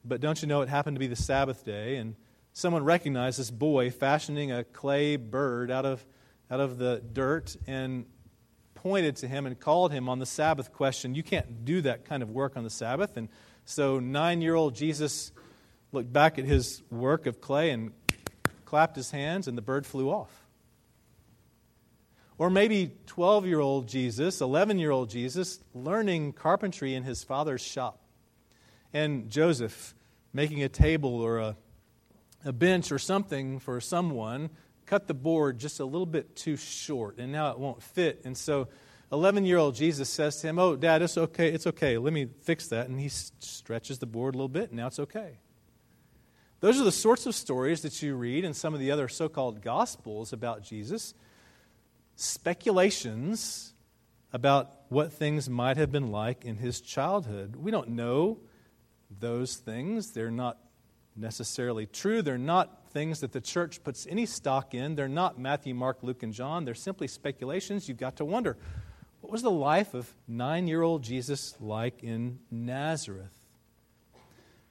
But 0.04 0.20
don't 0.20 0.40
you 0.40 0.48
know 0.48 0.62
it 0.62 0.68
happened 0.68 0.96
to 0.96 1.00
be 1.00 1.06
the 1.06 1.16
Sabbath 1.16 1.64
day, 1.64 1.96
and 1.96 2.14
someone 2.52 2.84
recognized 2.84 3.38
this 3.38 3.50
boy 3.50 3.90
fashioning 3.90 4.52
a 4.52 4.64
clay 4.64 5.16
bird 5.16 5.70
out 5.70 5.84
of, 5.84 6.04
out 6.50 6.60
of 6.60 6.78
the 6.78 7.02
dirt 7.12 7.56
and 7.66 8.06
pointed 8.74 9.16
to 9.16 9.28
him 9.28 9.46
and 9.46 9.58
called 9.58 9.92
him 9.92 10.08
on 10.08 10.20
the 10.20 10.26
Sabbath 10.26 10.72
question, 10.72 11.14
You 11.14 11.22
can't 11.22 11.64
do 11.64 11.80
that 11.82 12.04
kind 12.04 12.22
of 12.22 12.30
work 12.30 12.56
on 12.56 12.62
the 12.62 12.70
Sabbath. 12.70 13.16
And 13.16 13.28
so 13.64 13.98
nine 13.98 14.40
year 14.40 14.54
old 14.54 14.76
Jesus 14.76 15.32
looked 15.90 16.12
back 16.12 16.38
at 16.38 16.44
his 16.44 16.82
work 16.90 17.26
of 17.26 17.40
clay 17.40 17.70
and 17.70 17.92
clapped 18.66 18.96
his 18.96 19.10
hands, 19.12 19.48
and 19.48 19.56
the 19.56 19.62
bird 19.62 19.86
flew 19.86 20.10
off. 20.10 20.46
Or 22.36 22.50
maybe 22.50 22.92
12 23.06 23.46
year 23.46 23.60
old 23.60 23.88
Jesus, 23.88 24.42
11 24.42 24.78
year 24.78 24.90
old 24.90 25.08
Jesus, 25.08 25.60
learning 25.72 26.34
carpentry 26.34 26.94
in 26.94 27.02
his 27.02 27.24
father's 27.24 27.62
shop. 27.62 28.02
And 28.92 29.30
Joseph 29.30 29.94
making 30.34 30.62
a 30.62 30.68
table 30.68 31.14
or 31.20 31.38
a, 31.38 31.56
a 32.44 32.52
bench 32.52 32.92
or 32.92 32.98
something 32.98 33.58
for 33.58 33.80
someone, 33.80 34.50
cut 34.84 35.08
the 35.08 35.14
board 35.14 35.58
just 35.58 35.80
a 35.80 35.84
little 35.84 36.06
bit 36.06 36.36
too 36.36 36.56
short, 36.56 37.18
and 37.18 37.32
now 37.32 37.50
it 37.50 37.58
won't 37.58 37.82
fit. 37.82 38.20
And 38.24 38.36
so 38.36 38.68
11 39.12 39.46
year 39.46 39.56
old 39.56 39.74
Jesus 39.74 40.10
says 40.10 40.40
to 40.42 40.48
him, 40.48 40.58
Oh, 40.58 40.76
Dad, 40.76 41.00
it's 41.00 41.16
okay, 41.16 41.50
it's 41.50 41.66
okay, 41.66 41.96
let 41.96 42.12
me 42.12 42.28
fix 42.42 42.68
that. 42.68 42.88
And 42.88 43.00
he 43.00 43.08
stretches 43.08 43.98
the 43.98 44.06
board 44.06 44.34
a 44.34 44.38
little 44.38 44.48
bit, 44.48 44.68
and 44.68 44.76
now 44.76 44.88
it's 44.88 44.98
okay. 44.98 45.38
Those 46.60 46.80
are 46.80 46.84
the 46.84 46.92
sorts 46.92 47.26
of 47.26 47.34
stories 47.34 47.82
that 47.82 48.02
you 48.02 48.14
read 48.14 48.44
in 48.44 48.54
some 48.54 48.72
of 48.74 48.80
the 48.80 48.90
other 48.90 49.08
so 49.08 49.28
called 49.28 49.62
gospels 49.62 50.32
about 50.32 50.62
Jesus. 50.62 51.14
Speculations 52.14 53.74
about 54.32 54.70
what 54.88 55.12
things 55.12 55.48
might 55.50 55.76
have 55.76 55.92
been 55.92 56.10
like 56.10 56.44
in 56.44 56.56
his 56.56 56.80
childhood. 56.80 57.56
We 57.56 57.70
don't 57.70 57.90
know 57.90 58.38
those 59.20 59.56
things. 59.56 60.12
They're 60.12 60.30
not 60.30 60.58
necessarily 61.14 61.86
true. 61.86 62.22
They're 62.22 62.38
not 62.38 62.90
things 62.90 63.20
that 63.20 63.32
the 63.32 63.40
church 63.40 63.82
puts 63.84 64.06
any 64.08 64.26
stock 64.26 64.74
in. 64.74 64.94
They're 64.94 65.08
not 65.08 65.38
Matthew, 65.38 65.74
Mark, 65.74 65.98
Luke, 66.02 66.22
and 66.22 66.32
John. 66.32 66.64
They're 66.64 66.74
simply 66.74 67.08
speculations. 67.08 67.88
You've 67.88 67.98
got 67.98 68.16
to 68.16 68.24
wonder 68.24 68.56
what 69.20 69.32
was 69.32 69.42
the 69.42 69.50
life 69.50 69.94
of 69.94 70.14
nine 70.28 70.68
year 70.68 70.82
old 70.82 71.02
Jesus 71.02 71.56
like 71.60 72.02
in 72.02 72.38
Nazareth? 72.50 73.34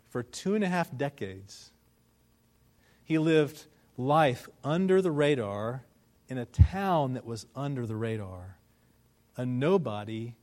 For 0.10 0.24
two 0.24 0.56
and 0.56 0.64
a 0.64 0.68
half 0.68 0.96
decades, 0.96 1.72
he 3.06 3.18
lived 3.18 3.66
life 3.98 4.50
under 4.64 5.02
the 5.02 5.12
radar 5.12 5.84
in 6.28 6.38
a 6.38 6.46
town 6.46 7.14
that 7.14 7.26
was 7.26 7.46
under 7.56 7.86
the 7.86 7.96
radar, 7.96 8.58
a 9.38 9.46
nobody 9.46 10.34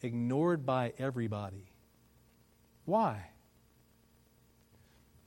ignored 0.00 0.64
by 0.64 0.92
everybody. 0.98 1.66
Why? 2.84 3.26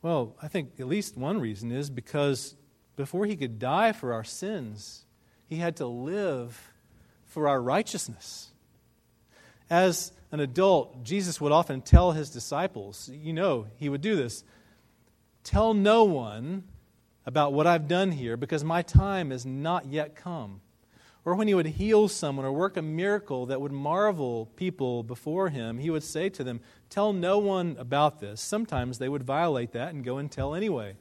Well, 0.02 0.36
I 0.42 0.48
think 0.48 0.80
at 0.80 0.88
least 0.88 1.18
one 1.18 1.40
reason 1.40 1.72
is 1.72 1.90
because 1.90 2.56
before 2.96 3.26
he 3.26 3.36
could 3.36 3.60
die 3.60 3.92
for 3.92 4.14
our 4.14 4.24
sins, 4.24 5.06
he 5.48 5.58
had 5.58 5.78
to 5.78 5.88
live 5.88 6.72
for 7.26 7.48
our 7.48 7.62
righteousness. 7.62 8.52
As 9.70 10.14
an 10.32 10.40
adult, 10.40 11.04
Jesus 11.04 11.42
would 11.42 11.52
often 11.52 11.82
tell 11.82 12.12
his 12.12 12.30
disciples, 12.30 13.10
you 13.14 13.34
know, 13.34 13.68
he 13.78 13.90
would 13.90 14.02
do 14.02 14.16
this 14.16 14.44
tell 15.44 15.74
no 15.76 16.04
one 16.04 16.64
about 17.26 17.54
what 17.54 17.68
I've 17.68 17.88
done 17.88 18.12
here 18.12 18.38
because 18.38 18.64
my 18.64 18.82
time 18.82 19.32
has 19.32 19.46
not 19.46 19.88
yet 19.88 20.16
come. 20.16 20.62
Or 21.26 21.34
when 21.34 21.48
he 21.48 21.56
would 21.56 21.66
heal 21.66 22.08
someone 22.08 22.46
or 22.46 22.52
work 22.52 22.78
a 22.78 22.84
miracle 22.84 23.48
that 23.48 23.60
would 23.60 23.72
marvel 23.72 24.48
people 24.56 25.02
before 25.02 25.50
him, 25.50 25.80
he 25.80 25.90
would 25.90 26.04
say 26.04 26.30
to 26.30 26.44
them, 26.44 26.62
Tell 26.92 27.14
no 27.14 27.40
one 27.40 27.76
about 27.80 28.20
this. 28.20 28.40
Sometimes 28.40 29.00
they 29.00 29.10
would 29.10 29.24
violate 29.24 29.72
that 29.72 29.92
and 29.92 30.04
go 30.04 30.18
and 30.20 30.32
tell 30.32 30.54
anyway. 30.54 30.96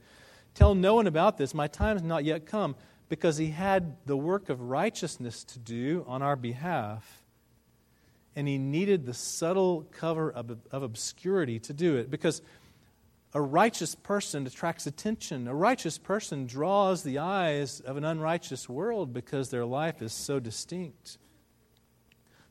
Tell 0.54 0.74
no 0.74 0.94
one 0.94 1.06
about 1.06 1.36
this. 1.36 1.52
My 1.52 1.66
time 1.66 1.96
has 1.96 2.02
not 2.02 2.24
yet 2.24 2.46
come 2.46 2.74
because 3.10 3.36
he 3.36 3.48
had 3.48 3.96
the 4.06 4.16
work 4.16 4.48
of 4.48 4.62
righteousness 4.62 5.44
to 5.44 5.58
do 5.58 6.04
on 6.08 6.22
our 6.22 6.36
behalf. 6.36 7.22
And 8.34 8.48
he 8.48 8.56
needed 8.56 9.04
the 9.04 9.14
subtle 9.14 9.86
cover 9.92 10.32
of, 10.32 10.56
of 10.70 10.82
obscurity 10.82 11.58
to 11.60 11.74
do 11.74 11.96
it 11.96 12.10
because 12.10 12.40
a 13.34 13.42
righteous 13.42 13.96
person 13.96 14.46
attracts 14.46 14.86
attention. 14.86 15.48
A 15.48 15.54
righteous 15.54 15.98
person 15.98 16.46
draws 16.46 17.02
the 17.02 17.18
eyes 17.18 17.80
of 17.80 17.96
an 17.96 18.04
unrighteous 18.04 18.68
world 18.68 19.12
because 19.12 19.50
their 19.50 19.66
life 19.66 20.00
is 20.00 20.12
so 20.12 20.38
distinct. 20.38 21.18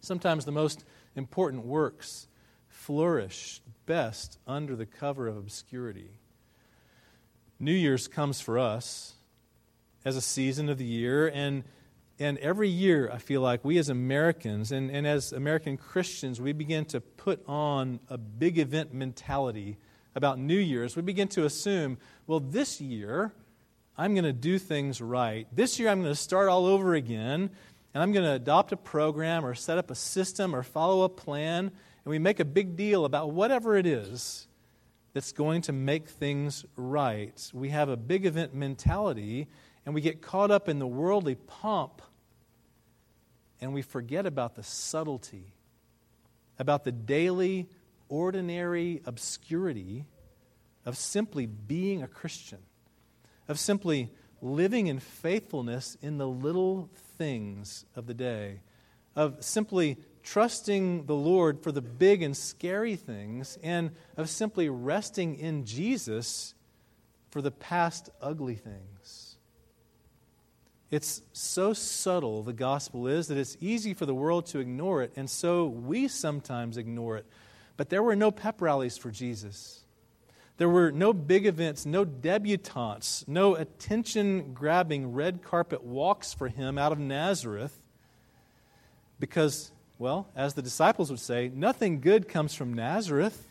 Sometimes 0.02 0.44
the 0.44 0.52
most 0.52 0.84
important 1.16 1.66
works 1.66 2.28
flourish 2.68 3.62
best 3.86 4.38
under 4.46 4.76
the 4.76 4.86
cover 4.86 5.28
of 5.30 5.38
obscurity. 5.38 6.10
New 7.60 7.72
Year's 7.72 8.10
comes 8.10 8.42
for 8.42 8.60
us 8.60 9.14
as 10.04 10.18
a 10.18 10.22
season 10.22 10.68
of 10.68 10.78
the 10.78 10.84
year, 10.84 11.30
and, 11.30 11.64
and 12.20 12.38
every 12.40 12.68
year 12.68 13.10
I 13.10 13.20
feel 13.20 13.40
like 13.40 13.64
we 13.64 13.78
as 13.78 13.88
Americans 13.88 14.74
and, 14.74 14.92
and 14.92 15.08
as 15.08 15.32
American 15.32 15.78
Christians, 15.78 16.42
we 16.42 16.52
begin 16.52 16.84
to 16.86 17.00
put 17.00 17.42
on 17.48 18.02
a 18.10 18.18
big 18.18 18.58
event 18.58 18.94
mentality 18.94 19.78
about 20.16 20.40
New 20.40 20.58
Year's, 20.58 20.96
we 20.96 21.02
begin 21.02 21.28
to 21.30 21.46
assume, 21.46 21.98
well, 22.28 22.40
this 22.40 22.80
year 22.80 23.34
I'm 23.98 24.14
going 24.14 24.24
to 24.24 24.34
do 24.34 24.58
things 24.58 25.02
right. 25.02 25.48
This 25.52 25.80
year 25.80 25.90
I'm 25.90 26.02
going 26.02 26.12
to 26.12 26.20
start 26.20 26.50
all 26.50 26.66
over 26.66 26.96
again, 26.96 27.50
and 27.94 28.04
I'm 28.04 28.12
going 28.12 28.26
to 28.26 28.34
adopt 28.34 28.72
a 28.72 28.78
program 28.78 29.46
or 29.46 29.54
set 29.54 29.78
up 29.78 29.92
a 29.92 29.96
system 29.96 30.56
or 30.56 30.64
follow 30.64 31.04
a 31.04 31.10
plan, 31.10 31.66
and 31.68 32.12
we 32.12 32.20
make 32.20 32.40
a 32.40 32.46
big 32.46 32.76
deal 32.76 33.06
about 33.06 33.32
whatever 33.32 33.78
it 33.78 33.86
is 33.86 34.48
that's 35.14 35.32
going 35.32 35.62
to 35.64 35.72
make 35.72 36.10
things 36.10 36.66
right. 36.76 37.52
We 37.54 37.70
have 37.70 37.90
a 37.90 37.98
big 37.98 38.26
event 38.26 38.56
mentality, 38.56 39.48
and 39.86 39.94
we 39.94 40.02
get 40.02 40.22
caught 40.22 40.50
up 40.50 40.68
in 40.68 40.80
the 40.80 40.88
worldly 40.88 41.36
pomp, 41.36 42.02
and 43.62 43.74
we 43.74 43.84
forget 43.84 44.26
about 44.26 44.56
the 44.56 44.64
subtlety, 44.64 45.54
about 46.58 46.84
the 46.84 46.92
daily 46.92 47.70
ordinary 48.14 49.02
obscurity 49.06 50.06
of 50.86 50.96
simply 50.96 51.48
being 51.48 52.04
a 52.04 52.08
Christian, 52.08 52.60
of 53.48 53.58
simply 53.58 54.12
living 54.40 54.86
in 54.86 55.00
faithfulness 55.00 55.98
in 56.00 56.20
the 56.20 56.28
little 56.28 56.92
things 57.18 57.86
of 57.96 58.06
the 58.06 58.14
day, 58.14 58.62
of 59.16 59.44
simply 59.44 59.98
trusting 60.22 61.08
the 61.08 61.16
Lord 61.16 61.64
for 61.64 61.72
the 61.72 61.82
big 61.82 62.22
and 62.22 62.38
scary 62.38 62.96
things, 62.96 63.58
and 63.64 63.90
of 64.16 64.30
simply 64.30 64.70
resting 64.70 65.36
in 65.36 65.66
Jesus 65.66 66.54
for 67.32 67.42
the 67.42 67.52
past 67.52 68.12
ugly 68.22 68.56
things. 68.56 69.38
It's 70.92 71.24
so 71.34 71.74
subtle, 71.74 72.44
the 72.44 72.54
gospel 72.54 73.08
is, 73.08 73.28
that 73.30 73.40
it's 73.40 73.58
easy 73.60 73.96
for 73.96 74.06
the 74.06 74.14
world 74.14 74.46
to 74.48 74.60
ignore 74.60 75.02
it, 75.02 75.14
and 75.16 75.28
so 75.28 75.66
we 75.66 76.08
sometimes 76.08 76.78
ignore 76.78 77.18
it. 77.18 77.26
But 77.78 77.90
there 77.90 78.04
were 78.04 78.16
no 78.16 78.32
pep 78.32 78.62
rallies 78.62 78.98
for 78.98 79.10
Jesus. 79.10 79.84
There 80.58 80.70
were 80.70 80.92
no 80.92 81.14
big 81.14 81.46
events, 81.46 81.86
no 81.86 82.06
debutantes, 82.06 83.28
no 83.28 83.56
attention 83.56 84.54
grabbing 84.54 85.14
red 85.14 85.42
carpet 85.42 85.84
walks 85.84 86.34
for 86.34 86.48
him 86.48 86.78
out 86.78 86.92
of 86.92 87.00
Nazareth. 87.00 87.80
Because, 89.20 89.72
well, 89.98 90.28
as 90.36 90.54
the 90.54 90.62
disciples 90.62 91.10
would 91.10 91.20
say, 91.20 91.52
nothing 91.54 92.02
good 92.02 92.28
comes 92.28 92.54
from 92.54 92.74
Nazareth. 92.74 93.48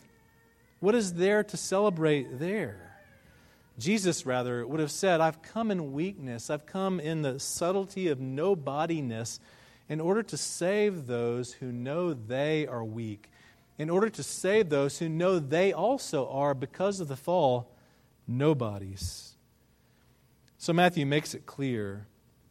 What 0.79 0.95
is 0.95 1.13
there 1.13 1.43
to 1.43 1.57
celebrate 1.57 2.39
there? 2.39 2.97
Jesus, 3.77 4.25
rather, 4.25 4.65
would 4.65 4.79
have 4.79 4.91
said, 4.91 5.19
I've 5.19 5.41
come 5.41 5.71
in 5.71 5.93
weakness, 5.93 6.49
I've 6.49 6.65
come 6.65 6.99
in 6.99 7.21
the 7.21 7.39
subtlety 7.39 8.07
of 8.07 8.19
nobodiness 8.19 9.39
in 9.89 9.99
order 9.99 10.23
to 10.23 10.37
save 10.37 11.07
those 11.07 11.53
who 11.53 11.71
know 11.71 12.13
they 12.13 12.67
are 12.67 12.83
weak 12.83 13.29
in 13.77 13.89
order 13.89 14.09
to 14.09 14.23
save 14.23 14.69
those 14.69 14.99
who 14.99 15.09
know 15.09 15.39
they 15.39 15.73
also 15.73 16.27
are, 16.29 16.53
because 16.53 16.99
of 16.99 17.07
the 17.07 17.15
fall, 17.15 17.71
nobodies. 18.27 19.35
So 20.57 20.73
Matthew 20.73 21.05
makes 21.05 21.33
it 21.33 21.45
clear 21.45 22.07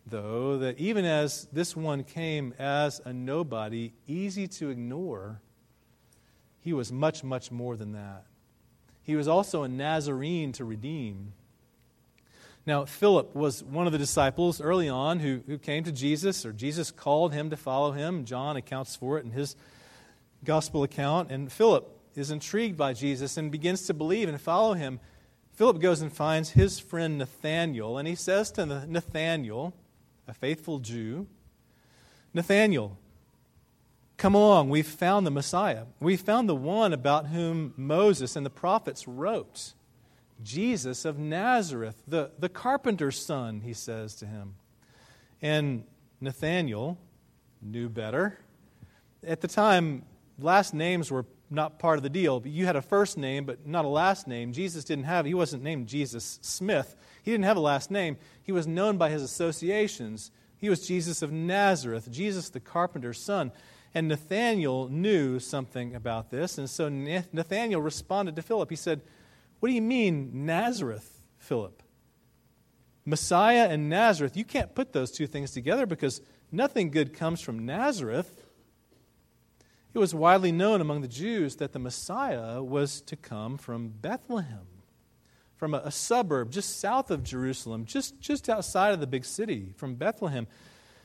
though, 0.06 0.58
that 0.58 0.78
even 0.78 1.04
as 1.04 1.46
this 1.52 1.76
one 1.76 2.04
came 2.04 2.54
as 2.58 3.00
a 3.04 3.12
nobody, 3.12 3.92
easy 4.06 4.48
to 4.48 4.70
ignore, 4.70 5.40
he 6.60 6.72
was 6.72 6.92
much, 6.92 7.24
much 7.24 7.50
more 7.50 7.76
than 7.76 7.92
that. 7.92 8.24
He 9.02 9.16
was 9.16 9.28
also 9.28 9.62
a 9.62 9.68
Nazarene 9.68 10.52
to 10.52 10.64
redeem. 10.64 11.32
Now, 12.64 12.84
Philip 12.84 13.34
was 13.34 13.64
one 13.64 13.86
of 13.86 13.92
the 13.92 13.98
disciples 13.98 14.60
early 14.60 14.88
on 14.88 15.18
who, 15.18 15.42
who 15.46 15.58
came 15.58 15.82
to 15.84 15.92
Jesus, 15.92 16.46
or 16.46 16.52
Jesus 16.52 16.92
called 16.92 17.32
him 17.32 17.50
to 17.50 17.56
follow 17.56 17.90
him. 17.90 18.24
John 18.24 18.56
accounts 18.56 18.94
for 18.94 19.18
it 19.18 19.24
in 19.24 19.32
his 19.32 19.56
gospel 20.44 20.82
account. 20.82 21.30
And 21.30 21.50
Philip 21.50 21.88
is 22.14 22.30
intrigued 22.30 22.76
by 22.76 22.92
Jesus 22.92 23.37
and 23.37 23.50
begins 23.50 23.87
to 23.87 23.94
believe 23.94 24.28
and 24.28 24.40
follow 24.40 24.75
him. 24.75 25.00
Philip 25.54 25.80
goes 25.80 26.00
and 26.00 26.12
finds 26.12 26.50
his 26.50 26.78
friend 26.78 27.18
Nathanael, 27.18 27.99
and 27.99 28.08
he 28.08 28.14
says 28.14 28.50
to 28.52 28.87
Nathanael, 28.87 29.75
a 30.26 30.34
faithful 30.34 30.78
Jew, 30.78 31.26
Nathanael, 32.32 32.96
come 34.16 34.34
along, 34.34 34.70
we've 34.70 34.87
found 34.87 35.26
the 35.26 35.30
Messiah. 35.30 35.84
We've 36.00 36.20
found 36.20 36.49
the 36.49 36.54
one 36.54 36.92
about 36.92 37.26
whom 37.26 37.75
Moses 37.76 38.37
and 38.37 38.46
the 38.46 38.50
prophets 38.50 39.06
wrote. 39.06 39.75
Jesus 40.42 41.04
of 41.04 41.18
Nazareth, 41.18 42.02
the, 42.08 42.30
the 42.38 42.49
carpenter's 42.49 43.20
son, 43.20 43.61
he 43.61 43.75
says 43.75 44.14
to 44.16 44.26
him. 44.26 44.54
And 45.42 45.84
Nathanael 46.20 46.99
knew 47.61 47.88
better. 47.88 48.38
At 49.26 49.40
the 49.40 49.49
time, 49.49 50.04
last 50.42 50.75
names 50.75 51.11
were 51.11 51.25
not 51.50 51.78
part 51.78 51.99
of 51.99 52.02
the 52.02 52.11
deal. 52.11 52.40
But 52.40 52.50
you 52.50 52.66
had 52.66 52.76
a 52.76 52.82
first 52.82 53.16
name, 53.16 53.44
but 53.44 53.66
not 53.66 53.84
a 53.84 53.88
last 53.88 54.26
name. 54.26 54.52
Jesus 54.52 54.84
didn't 54.84 55.04
have, 55.04 55.26
he 55.26 55.34
wasn't 55.34 55.62
named 55.62 55.87
Jesus 55.87 56.38
Smith. 56.42 56.96
He 57.22 57.30
didn't 57.30 57.44
have 57.44 57.56
a 57.56 57.61
last 57.61 57.90
name. 57.90 58.16
He 58.42 58.52
was 58.52 58.66
known 58.66 58.96
by 58.96 59.11
his 59.11 59.22
associations. 59.22 60.30
He 60.56 60.68
was 60.68 60.87
Jesus 60.87 61.22
of 61.22 61.32
Nazareth, 61.32 62.11
Jesus 62.11 62.49
the 62.49 62.61
carpenter's 62.61 63.20
son. 63.20 63.52
And 63.94 64.08
Nathanael 64.08 64.88
knew 64.88 65.38
something 65.38 65.94
about 65.94 66.30
this. 66.30 66.56
And 66.56 66.68
so 66.68 66.88
Nathanael 66.88 67.80
responded 67.80 68.37
to 68.37 68.42
Philip. 68.42 68.70
He 68.70 68.76
said, 68.76 69.02
What 69.61 69.68
do 69.68 69.75
you 69.75 69.82
mean, 69.82 70.46
Nazareth, 70.46 71.22
Philip? 71.38 71.82
Messiah 73.04 73.68
and 73.68 73.88
Nazareth, 73.88 74.37
you 74.37 74.44
can't 74.44 74.75
put 74.75 74.92
those 74.92 75.11
two 75.11 75.26
things 75.26 75.50
together 75.50 75.84
because 75.87 76.20
nothing 76.50 76.90
good 76.90 77.12
comes 77.12 77.40
from 77.40 77.66
Nazareth. 77.66 78.41
It 79.94 79.99
was 79.99 80.14
widely 80.14 80.52
known 80.52 80.80
among 80.80 81.02
the 81.02 81.08
Jews 81.08 81.56
that 81.56 81.72
the 81.72 81.78
Messiah 81.78 82.62
was 82.62 83.02
to 83.02 83.16
come 83.16 83.58
from 83.58 83.88
Bethlehem, 83.88 84.66
from 85.56 85.75
a, 85.75 85.78
a, 85.84 85.90
suburb 85.90 86.50
just 86.50 86.80
south 86.80 87.11
of 87.11 87.22
Jerusalem, 87.22 87.84
just, 87.84 88.18
just 88.18 88.49
outside 88.49 88.94
of 88.94 89.00
the 89.00 89.06
big 89.06 89.26
city, 89.26 89.75
from 89.76 89.96
Bethlehem. 89.96 90.46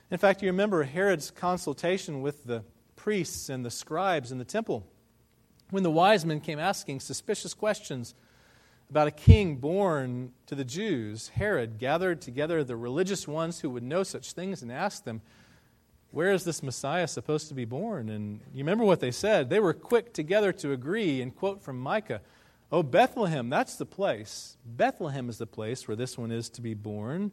In 0.10 0.18
fact, 0.18 0.42
you 0.42 0.48
remember 0.48 0.84
Herod's 0.84 1.32
consultation 1.32 2.22
with 2.22 2.46
the 2.46 2.64
priests 2.96 3.50
and 3.50 3.66
the 3.66 3.72
scribes 3.72 4.32
in 4.32 4.38
the 4.38 4.46
temple 4.46 4.88
when 5.70 5.84
the 5.84 5.92
wise 5.92 6.26
men 6.26 6.40
came 6.40 6.60
asking 6.60 7.02
suspicious 7.02 7.54
questions 7.54 8.16
about 8.90 9.08
a 9.08 9.12
king 9.12 9.58
born 9.58 10.32
to 10.46 10.56
the 10.56 10.64
Jews. 10.64 11.28
Herod 11.30 11.78
gathered 11.78 12.22
together 12.22 12.64
the 12.64 12.78
religious 12.78 13.28
ones 13.28 13.60
who 13.60 13.70
would 13.70 13.84
know 13.84 14.04
such 14.04 14.32
things 14.32 14.62
and 14.62 14.72
asked 14.72 15.04
them, 15.04 15.22
where 16.12 16.32
is 16.32 16.44
this 16.44 16.64
Messiah 16.64 17.08
supposed 17.08 17.48
to 17.50 17.54
be 17.54 17.66
born? 17.66 18.10
And 18.10 18.40
you 18.54 18.60
remember 18.60 18.86
what 18.86 19.00
they 19.00 19.12
said? 19.12 19.50
They 19.50 19.60
were 19.60 19.74
quick 19.74 20.14
together 20.14 20.52
to 20.54 20.72
agree 20.72 21.22
and 21.22 21.36
quote 21.36 21.62
from 21.62 21.80
Micah 21.80 22.22
Oh, 22.70 22.84
Bethlehem, 22.84 23.50
that's 23.50 23.76
the 23.76 23.86
place. 23.86 24.58
Bethlehem 24.66 25.30
is 25.30 25.38
the 25.38 25.46
place 25.46 25.88
where 25.88 25.96
this 25.96 26.18
one 26.18 26.32
is 26.32 26.50
to 26.50 26.62
be 26.62 26.74
born. 26.74 27.32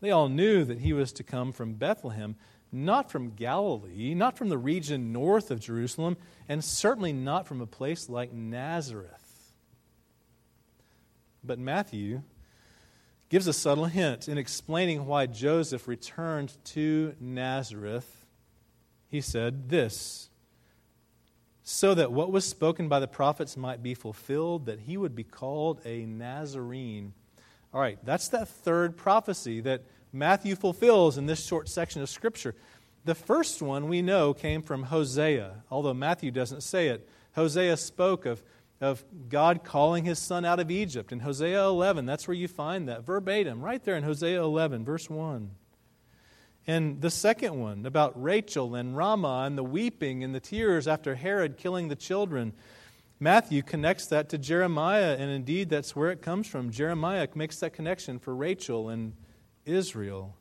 They 0.00 0.10
all 0.10 0.28
knew 0.28 0.64
that 0.64 0.80
he 0.80 0.92
was 0.92 1.12
to 1.12 1.22
come 1.22 1.52
from 1.52 1.74
Bethlehem, 1.74 2.34
not 2.72 3.08
from 3.08 3.30
Galilee, 3.30 4.14
not 4.14 4.36
from 4.36 4.48
the 4.48 4.58
region 4.58 5.12
north 5.12 5.52
of 5.52 5.60
Jerusalem, 5.60 6.16
and 6.48 6.64
certainly 6.64 7.12
not 7.12 7.46
from 7.46 7.60
a 7.60 7.66
place 7.66 8.08
like 8.08 8.32
Nazareth. 8.32 9.52
But 11.44 11.60
Matthew 11.60 12.22
gives 13.32 13.46
a 13.46 13.52
subtle 13.54 13.86
hint 13.86 14.28
in 14.28 14.36
explaining 14.36 15.06
why 15.06 15.24
Joseph 15.24 15.88
returned 15.88 16.52
to 16.64 17.14
Nazareth. 17.18 18.26
He 19.08 19.22
said 19.22 19.70
this 19.70 20.28
so 21.62 21.94
that 21.94 22.12
what 22.12 22.30
was 22.30 22.44
spoken 22.44 22.90
by 22.90 23.00
the 23.00 23.08
prophets 23.08 23.56
might 23.56 23.82
be 23.82 23.94
fulfilled, 23.94 24.66
that 24.66 24.80
he 24.80 24.98
would 24.98 25.14
be 25.14 25.24
called 25.24 25.80
a 25.86 26.04
Nazarene. 26.04 27.14
All 27.72 27.80
right, 27.80 27.98
that's 28.04 28.28
that 28.28 28.48
third 28.48 28.98
prophecy 28.98 29.62
that 29.62 29.84
Matthew 30.12 30.54
fulfills 30.54 31.16
in 31.16 31.24
this 31.24 31.42
short 31.42 31.70
section 31.70 32.02
of 32.02 32.10
Scripture. 32.10 32.54
The 33.06 33.14
first 33.14 33.62
one 33.62 33.88
we 33.88 34.02
know 34.02 34.34
came 34.34 34.60
from 34.60 34.82
Hosea, 34.82 35.64
although 35.70 35.94
Matthew 35.94 36.32
doesn't 36.32 36.64
say 36.64 36.88
it. 36.88 37.08
Hosea 37.34 37.78
spoke 37.78 38.26
of 38.26 38.44
of 38.82 39.04
God 39.28 39.64
calling 39.64 40.04
his 40.04 40.18
son 40.18 40.44
out 40.44 40.60
of 40.60 40.70
Egypt. 40.70 41.12
In 41.12 41.20
Hosea 41.20 41.64
11, 41.64 42.04
that's 42.04 42.26
where 42.26 42.36
you 42.36 42.48
find 42.48 42.88
that 42.88 43.06
verbatim, 43.06 43.62
right 43.62 43.82
there 43.82 43.96
in 43.96 44.02
Hosea 44.02 44.42
11, 44.42 44.84
verse 44.84 45.08
1. 45.08 45.50
And 46.66 47.00
the 47.00 47.10
second 47.10 47.58
one 47.58 47.86
about 47.86 48.20
Rachel 48.20 48.74
and 48.74 48.96
Ramah 48.96 49.44
and 49.46 49.56
the 49.56 49.64
weeping 49.64 50.22
and 50.22 50.34
the 50.34 50.40
tears 50.40 50.86
after 50.86 51.14
Herod 51.14 51.56
killing 51.56 51.88
the 51.88 51.96
children. 51.96 52.52
Matthew 53.18 53.62
connects 53.62 54.08
that 54.08 54.28
to 54.30 54.38
Jeremiah, 54.38 55.16
and 55.16 55.30
indeed 55.30 55.70
that's 55.70 55.94
where 55.94 56.10
it 56.10 56.22
comes 56.22 56.48
from. 56.48 56.70
Jeremiah 56.70 57.28
makes 57.34 57.58
that 57.60 57.72
connection 57.72 58.18
for 58.18 58.34
Rachel 58.34 58.88
and 58.88 59.14
Israel. 59.64 60.36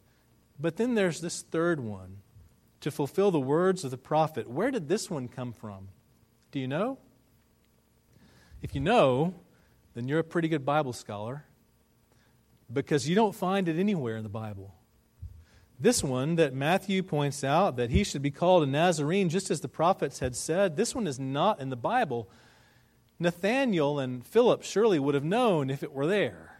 But 0.59 0.77
then 0.77 0.95
there's 0.95 1.21
this 1.21 1.43
third 1.43 1.79
one 1.79 2.17
to 2.81 2.89
fulfill 2.91 3.29
the 3.29 3.39
words 3.39 3.83
of 3.83 3.91
the 3.91 3.97
prophet. 3.97 4.49
Where 4.49 4.71
did 4.71 4.87
this 4.87 5.09
one 5.09 5.27
come 5.27 5.53
from? 5.53 5.89
Do 6.51 6.59
you 6.59 6.67
know? 6.67 6.97
If 8.61 8.75
you 8.75 8.81
know, 8.81 9.33
then 9.95 10.07
you're 10.07 10.19
a 10.19 10.23
pretty 10.23 10.47
good 10.47 10.65
Bible 10.65 10.93
scholar 10.93 11.45
because 12.71 13.09
you 13.09 13.15
don't 13.15 13.35
find 13.35 13.67
it 13.67 13.79
anywhere 13.79 14.17
in 14.17 14.23
the 14.23 14.29
Bible. 14.29 14.75
This 15.79 16.03
one 16.03 16.35
that 16.35 16.53
Matthew 16.53 17.01
points 17.01 17.43
out 17.43 17.75
that 17.77 17.89
he 17.89 18.03
should 18.03 18.21
be 18.21 18.29
called 18.29 18.61
a 18.61 18.67
Nazarene, 18.67 19.29
just 19.29 19.49
as 19.49 19.61
the 19.61 19.67
prophets 19.67 20.19
had 20.19 20.35
said, 20.35 20.77
this 20.77 20.93
one 20.93 21.07
is 21.07 21.19
not 21.19 21.59
in 21.59 21.69
the 21.69 21.75
Bible. 21.75 22.29
Nathanael 23.17 23.97
and 23.97 24.25
Philip 24.25 24.61
surely 24.61 24.99
would 24.99 25.15
have 25.15 25.23
known 25.23 25.71
if 25.71 25.81
it 25.81 25.91
were 25.91 26.05
there. 26.05 26.59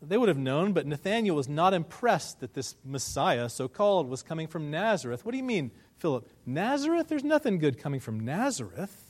They 0.00 0.16
would 0.16 0.30
have 0.30 0.38
known, 0.38 0.72
but 0.72 0.86
Nathanael 0.86 1.34
was 1.34 1.50
not 1.50 1.74
impressed 1.74 2.40
that 2.40 2.54
this 2.54 2.76
Messiah, 2.82 3.50
so 3.50 3.68
called, 3.68 4.08
was 4.08 4.22
coming 4.22 4.48
from 4.48 4.70
Nazareth. 4.70 5.26
What 5.26 5.32
do 5.32 5.36
you 5.36 5.44
mean, 5.44 5.70
Philip? 5.98 6.26
Nazareth? 6.46 7.08
There's 7.08 7.24
nothing 7.24 7.58
good 7.58 7.78
coming 7.78 8.00
from 8.00 8.20
Nazareth. 8.20 9.09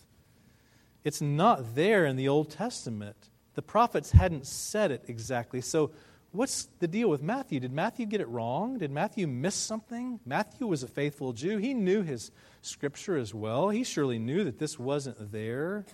It's 1.04 1.20
not 1.20 1.74
there 1.74 2.04
in 2.04 2.16
the 2.16 2.28
Old 2.28 2.50
Testament. 2.50 3.16
The 3.54 3.62
prophets 3.62 4.10
hadn't 4.10 4.46
said 4.46 4.90
it 4.90 5.04
exactly. 5.08 5.60
So, 5.60 5.90
what's 6.32 6.68
the 6.78 6.88
deal 6.88 7.08
with 7.08 7.22
Matthew? 7.22 7.60
Did 7.60 7.72
Matthew 7.72 8.06
get 8.06 8.20
it 8.20 8.28
wrong? 8.28 8.78
Did 8.78 8.90
Matthew 8.90 9.26
miss 9.26 9.54
something? 9.54 10.20
Matthew 10.24 10.66
was 10.66 10.82
a 10.82 10.88
faithful 10.88 11.32
Jew. 11.32 11.58
He 11.58 11.74
knew 11.74 12.02
his 12.02 12.30
scripture 12.62 13.16
as 13.16 13.34
well. 13.34 13.70
He 13.70 13.84
surely 13.84 14.18
knew 14.18 14.44
that 14.44 14.58
this 14.58 14.78
wasn't 14.78 15.32
there. 15.32 15.84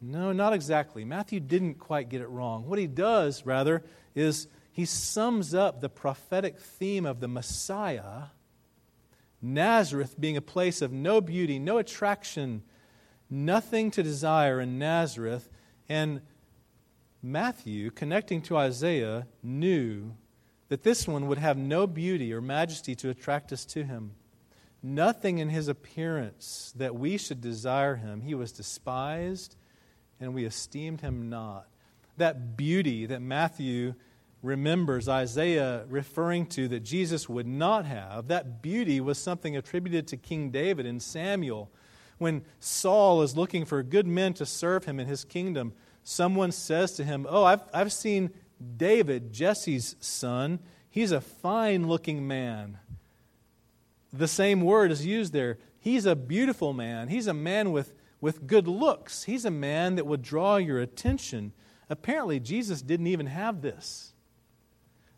No, 0.00 0.32
not 0.32 0.52
exactly. 0.52 1.04
Matthew 1.04 1.40
didn't 1.40 1.74
quite 1.74 2.08
get 2.08 2.22
it 2.22 2.28
wrong. 2.28 2.66
What 2.66 2.78
he 2.78 2.86
does, 2.86 3.44
rather, 3.44 3.82
is 4.14 4.48
he 4.72 4.84
sums 4.84 5.54
up 5.54 5.80
the 5.80 5.88
prophetic 5.88 6.58
theme 6.58 7.04
of 7.04 7.20
the 7.20 7.28
Messiah, 7.28 8.28
Nazareth 9.42 10.14
being 10.18 10.36
a 10.36 10.42
place 10.42 10.80
of 10.80 10.92
no 10.92 11.20
beauty, 11.20 11.58
no 11.58 11.78
attraction 11.78 12.62
nothing 13.30 13.90
to 13.92 14.02
desire 14.02 14.60
in 14.60 14.78
Nazareth. 14.78 15.48
And 15.88 16.20
Matthew, 17.22 17.90
connecting 17.90 18.42
to 18.42 18.56
Isaiah, 18.56 19.26
knew 19.42 20.14
that 20.68 20.82
this 20.82 21.06
one 21.06 21.26
would 21.26 21.38
have 21.38 21.56
no 21.56 21.86
beauty 21.86 22.32
or 22.32 22.40
majesty 22.40 22.94
to 22.96 23.10
attract 23.10 23.52
us 23.52 23.64
to 23.66 23.84
him. 23.84 24.12
Nothing 24.82 25.38
in 25.38 25.50
his 25.50 25.68
appearance 25.68 26.72
that 26.76 26.94
we 26.94 27.18
should 27.18 27.40
desire 27.40 27.96
him. 27.96 28.22
He 28.22 28.34
was 28.34 28.52
despised, 28.52 29.56
and 30.18 30.34
we 30.34 30.44
esteemed 30.44 31.02
him 31.02 31.28
not. 31.28 31.66
That 32.16 32.56
beauty 32.56 33.06
that 33.06 33.20
Matthew 33.20 33.94
remembers 34.42 35.08
Isaiah 35.08 35.84
referring 35.88 36.46
to 36.46 36.68
that 36.68 36.80
Jesus 36.80 37.28
would 37.28 37.46
not 37.46 37.84
have, 37.84 38.28
that 38.28 38.62
beauty 38.62 39.00
was 39.00 39.18
something 39.18 39.56
attributed 39.56 40.06
to 40.08 40.16
King 40.16 40.50
David 40.50 40.86
in 40.86 40.98
Samuel 40.98 41.70
when 42.20 42.42
Saul 42.60 43.22
is 43.22 43.34
looking 43.34 43.64
for 43.64 43.82
good 43.82 44.06
men 44.06 44.34
to 44.34 44.44
serve 44.44 44.84
him 44.84 45.00
in 45.00 45.06
his 45.06 45.24
kingdom, 45.24 45.72
someone 46.04 46.52
says 46.52 46.92
to 46.92 47.04
him, 47.04 47.26
Oh, 47.28 47.44
I've, 47.44 47.62
I've 47.72 47.92
seen 47.92 48.30
David, 48.76 49.32
Jesse's 49.32 49.96
son. 50.00 50.58
He's 50.90 51.12
a 51.12 51.20
fine 51.22 51.88
looking 51.88 52.28
man. 52.28 52.78
The 54.12 54.28
same 54.28 54.60
word 54.60 54.92
is 54.92 55.06
used 55.06 55.32
there. 55.32 55.56
He's 55.78 56.04
a 56.04 56.14
beautiful 56.14 56.74
man. 56.74 57.08
He's 57.08 57.26
a 57.26 57.32
man 57.32 57.72
with, 57.72 57.94
with 58.20 58.46
good 58.46 58.68
looks. 58.68 59.24
He's 59.24 59.46
a 59.46 59.50
man 59.50 59.94
that 59.94 60.06
would 60.06 60.20
draw 60.20 60.56
your 60.56 60.78
attention. 60.78 61.52
Apparently, 61.88 62.38
Jesus 62.38 62.82
didn't 62.82 63.06
even 63.06 63.26
have 63.26 63.62
this. 63.62 64.12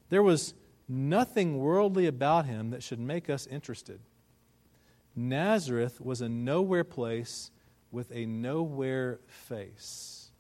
There 0.09 0.23
was 0.23 0.55
nothing 0.89 1.59
worldly 1.59 2.07
about 2.07 2.47
him 2.47 2.71
that 2.71 2.85
should 2.85 3.01
make 3.01 3.29
us 3.29 3.49
interested. 3.49 3.99
Nazareth 5.15 6.01
was 6.01 6.21
a 6.21 6.29
nowhere 6.29 6.85
place 6.85 7.51
with 7.91 8.11
a 8.13 8.27
nowhere 8.27 9.21
face. 9.27 10.31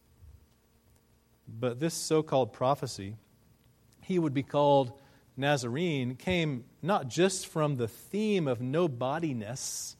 But 1.47 1.81
this 1.81 1.95
so 1.95 2.23
called 2.23 2.53
prophecy, 2.53 3.17
he 4.01 4.19
would 4.19 4.35
be 4.35 4.43
called 4.43 4.93
Nazarene, 5.37 6.17
came 6.17 6.65
not 6.81 7.09
just 7.09 7.47
from 7.47 7.77
the 7.77 7.89
theme 7.89 8.49
of 8.49 8.61
nobodiness 8.61 9.97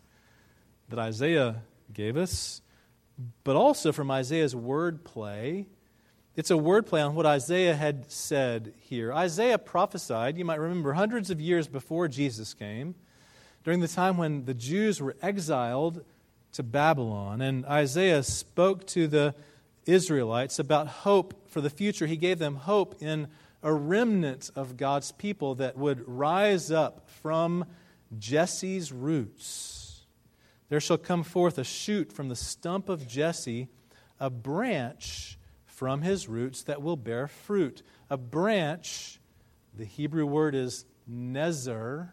that 0.89 0.99
Isaiah 0.99 1.63
gave 1.93 2.17
us, 2.17 2.63
but 3.45 3.57
also 3.57 3.93
from 3.93 4.11
Isaiah's 4.11 4.55
wordplay. 4.55 5.67
It's 6.35 6.51
a 6.51 6.55
wordplay 6.55 7.07
on 7.07 7.15
what 7.15 7.27
Isaiah 7.27 7.75
had 7.75 8.11
said 8.11 8.73
here. 8.81 9.13
Isaiah 9.13 9.59
prophesied, 9.59 10.39
you 10.39 10.45
might 10.45 10.61
remember, 10.61 10.95
hundreds 10.95 11.31
of 11.31 11.41
years 11.41 11.69
before 11.69 12.09
Jesus 12.09 12.55
came, 12.55 12.95
during 13.65 13.81
the 13.81 13.89
time 13.89 14.17
when 14.17 14.45
the 14.45 14.55
Jews 14.55 15.01
were 15.01 15.17
exiled 15.23 16.05
to 16.53 16.63
Babylon. 16.63 17.41
And 17.41 17.65
Isaiah 17.67 18.23
spoke 18.23 18.87
to 18.89 19.07
the 19.07 19.35
Israelites 19.87 20.59
about 20.59 20.87
hope 20.87 21.49
for 21.49 21.61
the 21.61 21.71
future. 21.71 22.07
He 22.07 22.17
gave 22.17 22.39
them 22.39 22.57
hope 22.57 23.03
in 23.03 23.29
a 23.63 23.73
remnant 23.73 24.51
of 24.57 24.77
God's 24.77 25.13
people 25.13 25.55
that 25.57 25.77
would 25.77 26.07
rise 26.07 26.71
up 26.71 27.09
from 27.23 27.65
Jesse's 28.19 28.93
roots. 28.93 30.03
There 30.69 30.81
shall 30.81 30.99
come 30.99 31.23
forth 31.23 31.59
a 31.59 31.65
shoot 31.65 32.13
from 32.13 32.29
the 32.29 32.37
stump 32.37 32.89
of 32.89 33.07
Jesse, 33.07 33.69
a 34.19 34.31
branch 34.31 35.39
from 35.67 36.03
his 36.03 36.29
roots 36.29 36.63
that 36.65 36.83
will 36.83 36.97
bear 36.97 37.29
fruit. 37.29 37.83
A 38.11 38.17
branch, 38.17 39.21
the 39.77 39.85
Hebrew 39.85 40.27
word 40.27 40.55
is 40.55 40.85
nezer, 41.11 42.11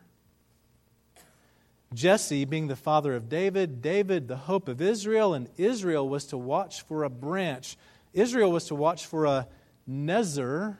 Jesse 1.93 2.45
being 2.45 2.67
the 2.67 2.75
father 2.75 3.15
of 3.15 3.29
David, 3.29 3.81
David 3.81 4.27
the 4.27 4.35
hope 4.35 4.67
of 4.67 4.81
Israel, 4.81 5.33
and 5.33 5.49
Israel 5.57 6.07
was 6.07 6.25
to 6.25 6.37
watch 6.37 6.81
for 6.81 7.03
a 7.03 7.09
branch. 7.09 7.77
Israel 8.13 8.51
was 8.51 8.65
to 8.65 8.75
watch 8.75 9.05
for 9.05 9.25
a 9.25 9.47
nezer 9.89 10.77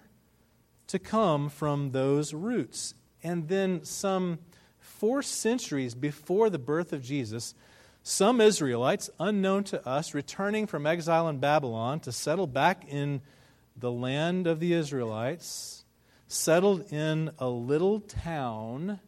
to 0.88 1.00
come 1.00 1.50
from 1.50 1.92
those 1.92 2.34
roots. 2.34 2.94
And 3.24 3.48
then, 3.48 3.84
some 3.84 4.40
four 4.78 5.22
centuries 5.22 5.96
before 5.96 6.50
the 6.50 6.60
birth 6.60 6.94
of 6.94 7.04
Jesus, 7.04 7.56
some 8.04 8.40
Israelites, 8.40 9.10
unknown 9.20 9.64
to 9.66 9.88
us, 9.88 10.14
returning 10.14 10.68
from 10.68 10.86
exile 10.86 11.28
in 11.28 11.40
Babylon 11.40 12.00
to 12.02 12.12
settle 12.12 12.48
back 12.48 12.86
in 12.88 13.22
the 13.76 13.92
land 13.92 14.46
of 14.46 14.60
the 14.60 14.74
Israelites, 14.74 15.86
settled 16.28 16.92
in 16.92 17.32
a 17.40 17.48
little 17.48 18.00
town 18.00 19.00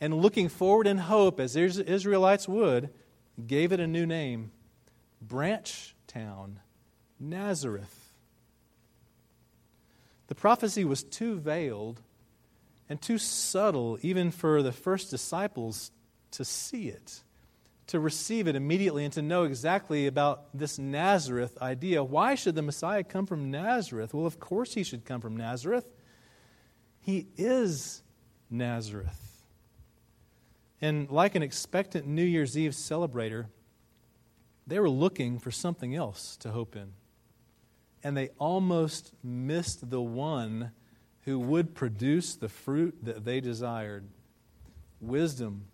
and 0.00 0.14
looking 0.14 0.48
forward 0.48 0.86
in 0.86 0.98
hope, 0.98 1.38
as 1.38 1.56
Israelites 1.56 2.48
would, 2.48 2.90
gave 3.46 3.72
it 3.72 3.80
a 3.80 3.86
new 3.86 4.06
name 4.06 4.50
Branch 5.20 5.94
Town, 6.06 6.60
Nazareth. 7.18 8.12
The 10.28 10.34
prophecy 10.34 10.84
was 10.84 11.02
too 11.02 11.38
veiled 11.38 12.00
and 12.88 13.00
too 13.00 13.18
subtle, 13.18 13.98
even 14.02 14.30
for 14.30 14.62
the 14.62 14.72
first 14.72 15.10
disciples 15.10 15.90
to 16.32 16.44
see 16.44 16.88
it, 16.88 17.22
to 17.88 18.00
receive 18.00 18.48
it 18.48 18.56
immediately, 18.56 19.04
and 19.04 19.12
to 19.14 19.22
know 19.22 19.44
exactly 19.44 20.06
about 20.06 20.46
this 20.54 20.78
Nazareth 20.78 21.58
idea. 21.60 22.02
Why 22.02 22.36
should 22.36 22.54
the 22.54 22.62
Messiah 22.62 23.04
come 23.04 23.26
from 23.26 23.50
Nazareth? 23.50 24.14
Well, 24.14 24.26
of 24.26 24.40
course 24.40 24.74
he 24.74 24.84
should 24.84 25.04
come 25.04 25.20
from 25.20 25.36
Nazareth. 25.36 25.92
He 27.00 27.26
is 27.36 28.02
Nazareth. 28.48 29.29
And 30.82 31.10
like 31.10 31.34
an 31.34 31.42
expectant 31.42 32.06
New 32.06 32.24
Year's 32.24 32.56
Eve 32.56 32.72
celebrator, 32.72 33.46
they 34.66 34.78
were 34.78 34.88
looking 34.88 35.38
for 35.38 35.50
something 35.50 35.94
else 35.94 36.36
to 36.38 36.50
hope 36.50 36.76
in. 36.76 36.92
And 38.02 38.16
they 38.16 38.30
almost 38.38 39.12
missed 39.22 39.90
the 39.90 40.00
one 40.00 40.72
who 41.22 41.38
would 41.38 41.74
produce 41.74 42.34
the 42.34 42.48
fruit 42.48 42.96
that 43.02 43.24
they 43.24 43.40
desired 43.40 44.04
wisdom, 45.00 45.66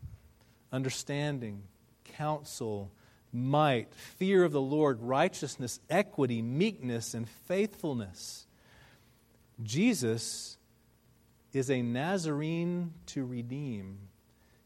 understanding, 0.72 1.62
counsel, 2.04 2.90
might, 3.32 3.94
fear 3.94 4.44
of 4.44 4.52
the 4.52 4.60
Lord, 4.60 5.00
righteousness, 5.02 5.78
equity, 5.90 6.42
meekness, 6.42 7.14
and 7.14 7.28
faithfulness. 7.28 8.46
Jesus 9.62 10.56
is 11.52 11.70
a 11.70 11.82
Nazarene 11.82 12.92
to 13.06 13.24
redeem. 13.24 13.98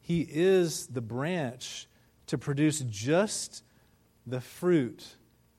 He 0.01 0.23
is 0.23 0.87
the 0.89 1.01
branch 1.01 1.87
to 2.27 2.39
produce 2.39 2.81
just 2.81 3.63
the 4.27 4.41
fruit 4.41 5.17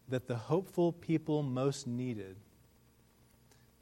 that 0.08 0.28
the 0.28 0.36
hopeful 0.36 0.92
people 0.92 1.44
most 1.44 1.88
needed. 1.88 2.36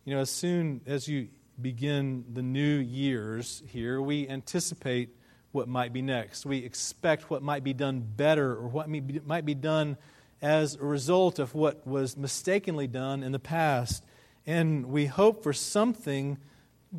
You 0.05 0.15
know, 0.15 0.21
as 0.21 0.29
soon 0.29 0.81
as 0.85 1.07
you 1.07 1.29
begin 1.61 2.25
the 2.33 2.41
new 2.41 2.77
years 2.77 3.61
here, 3.67 4.01
we 4.01 4.27
anticipate 4.27 5.09
what 5.51 5.67
might 5.67 5.93
be 5.93 6.01
next. 6.01 6.45
We 6.45 6.59
expect 6.59 7.29
what 7.29 7.41
might 7.41 7.63
be 7.63 7.73
done 7.73 8.01
better 8.01 8.51
or 8.51 8.67
what 8.67 8.87
might 8.89 9.45
be 9.45 9.55
done 9.55 9.97
as 10.41 10.75
a 10.75 10.85
result 10.85 11.39
of 11.39 11.53
what 11.53 11.85
was 11.85 12.15
mistakenly 12.15 12.87
done 12.87 13.23
in 13.23 13.31
the 13.31 13.39
past. 13.39 14.03
And 14.45 14.87
we 14.87 15.07
hope 15.07 15.43
for 15.43 15.53
something 15.53 16.37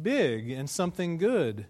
big 0.02 0.50
and 0.50 0.68
something 0.68 1.16
good. 1.16 1.66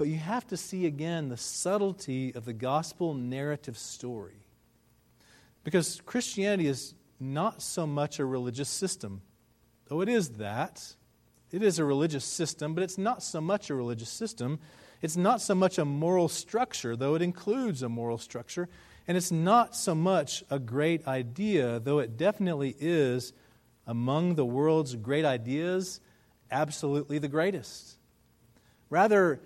But 0.00 0.08
you 0.08 0.16
have 0.16 0.46
to 0.46 0.56
see 0.56 0.86
again 0.86 1.28
the 1.28 1.36
subtlety 1.36 2.34
of 2.34 2.46
the 2.46 2.54
gospel 2.54 3.12
narrative 3.12 3.76
story. 3.76 4.46
Because 5.62 6.00
Christianity 6.06 6.68
is 6.68 6.94
not 7.20 7.60
so 7.60 7.86
much 7.86 8.18
a 8.18 8.24
religious 8.24 8.70
system, 8.70 9.20
though 9.88 10.00
it 10.00 10.08
is 10.08 10.30
that. 10.38 10.94
It 11.52 11.62
is 11.62 11.78
a 11.78 11.84
religious 11.84 12.24
system, 12.24 12.72
but 12.72 12.82
it's 12.82 12.96
not 12.96 13.22
so 13.22 13.42
much 13.42 13.68
a 13.68 13.74
religious 13.74 14.08
system. 14.08 14.58
It's 15.02 15.18
not 15.18 15.42
so 15.42 15.54
much 15.54 15.76
a 15.76 15.84
moral 15.84 16.30
structure, 16.30 16.96
though 16.96 17.14
it 17.14 17.20
includes 17.20 17.82
a 17.82 17.90
moral 17.90 18.16
structure. 18.16 18.70
And 19.06 19.18
it's 19.18 19.30
not 19.30 19.76
so 19.76 19.94
much 19.94 20.42
a 20.48 20.58
great 20.58 21.06
idea, 21.06 21.78
though 21.78 21.98
it 21.98 22.16
definitely 22.16 22.74
is 22.80 23.34
among 23.86 24.36
the 24.36 24.46
world's 24.46 24.96
great 24.96 25.26
ideas, 25.26 26.00
absolutely 26.50 27.18
the 27.18 27.28
greatest. 27.28 27.98
Rather, 28.88 29.40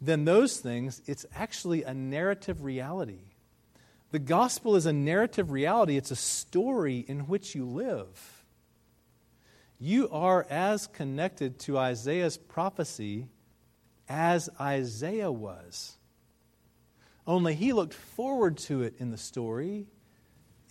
than 0.00 0.24
those 0.24 0.58
things, 0.58 1.02
it's 1.06 1.26
actually 1.34 1.82
a 1.82 1.94
narrative 1.94 2.62
reality. 2.62 3.32
The 4.10 4.18
gospel 4.18 4.76
is 4.76 4.86
a 4.86 4.92
narrative 4.92 5.50
reality, 5.50 5.96
it's 5.96 6.10
a 6.10 6.16
story 6.16 7.04
in 7.06 7.20
which 7.20 7.54
you 7.54 7.64
live. 7.66 8.44
You 9.78 10.08
are 10.10 10.46
as 10.48 10.86
connected 10.86 11.58
to 11.60 11.78
Isaiah's 11.78 12.36
prophecy 12.36 13.28
as 14.08 14.48
Isaiah 14.60 15.30
was. 15.30 15.96
Only 17.26 17.54
he 17.54 17.72
looked 17.72 17.94
forward 17.94 18.56
to 18.58 18.82
it 18.82 18.94
in 18.98 19.10
the 19.10 19.18
story, 19.18 19.86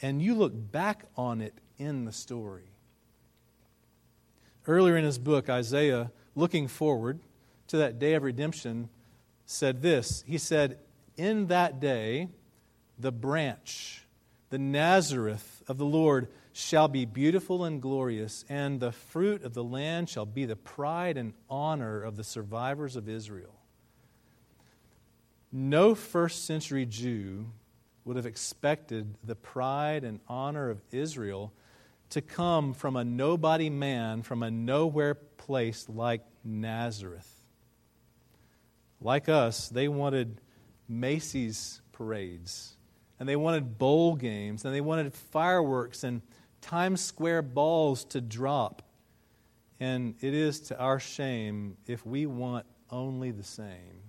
and 0.01 0.21
you 0.21 0.33
look 0.33 0.53
back 0.71 1.05
on 1.15 1.41
it 1.41 1.53
in 1.77 2.05
the 2.05 2.11
story. 2.11 2.71
Earlier 4.65 4.97
in 4.97 5.05
his 5.05 5.19
book, 5.19 5.49
Isaiah, 5.49 6.11
looking 6.35 6.67
forward 6.67 7.19
to 7.67 7.77
that 7.77 7.99
day 7.99 8.15
of 8.15 8.23
redemption, 8.23 8.89
said 9.47 9.81
this 9.81 10.23
He 10.27 10.37
said, 10.37 10.77
In 11.15 11.47
that 11.47 11.79
day, 11.79 12.27
the 12.99 13.11
branch, 13.11 14.05
the 14.49 14.59
Nazareth 14.59 15.63
of 15.67 15.79
the 15.79 15.85
Lord, 15.85 16.27
shall 16.53 16.87
be 16.87 17.05
beautiful 17.05 17.63
and 17.63 17.81
glorious, 17.81 18.43
and 18.49 18.79
the 18.79 18.91
fruit 18.91 19.43
of 19.43 19.53
the 19.53 19.63
land 19.63 20.09
shall 20.09 20.25
be 20.25 20.45
the 20.45 20.55
pride 20.55 21.17
and 21.17 21.33
honor 21.49 22.01
of 22.01 22.15
the 22.15 22.23
survivors 22.23 22.95
of 22.95 23.07
Israel. 23.07 23.53
No 25.51 25.95
first 25.95 26.45
century 26.45 26.85
Jew 26.85 27.45
would 28.05 28.15
have 28.15 28.25
expected 28.25 29.15
the 29.23 29.35
pride 29.35 30.03
and 30.03 30.19
honor 30.27 30.69
of 30.69 30.81
Israel 30.91 31.53
to 32.09 32.21
come 32.21 32.73
from 32.73 32.95
a 32.95 33.03
nobody 33.03 33.69
man, 33.69 34.23
from 34.23 34.43
a 34.43 34.49
nowhere 34.49 35.13
place 35.13 35.87
like 35.87 36.21
Nazareth. 36.43 37.36
Like 39.01 39.29
us, 39.29 39.69
they 39.69 39.87
wanted 39.87 40.41
Macy's 40.87 41.81
parades, 41.91 42.75
and 43.19 43.27
they 43.27 43.35
wanted 43.35 43.77
bowl 43.77 44.15
games, 44.15 44.65
and 44.65 44.73
they 44.73 44.81
wanted 44.81 45.13
fireworks 45.13 46.03
and 46.03 46.21
Times 46.61 47.01
Square 47.01 47.43
balls 47.43 48.03
to 48.05 48.21
drop. 48.21 48.81
And 49.79 50.15
it 50.21 50.33
is 50.33 50.59
to 50.61 50.79
our 50.79 50.99
shame 50.99 51.77
if 51.85 52.05
we 52.05 52.25
want 52.25 52.65
only 52.89 53.31
the 53.31 53.43
same. 53.43 54.01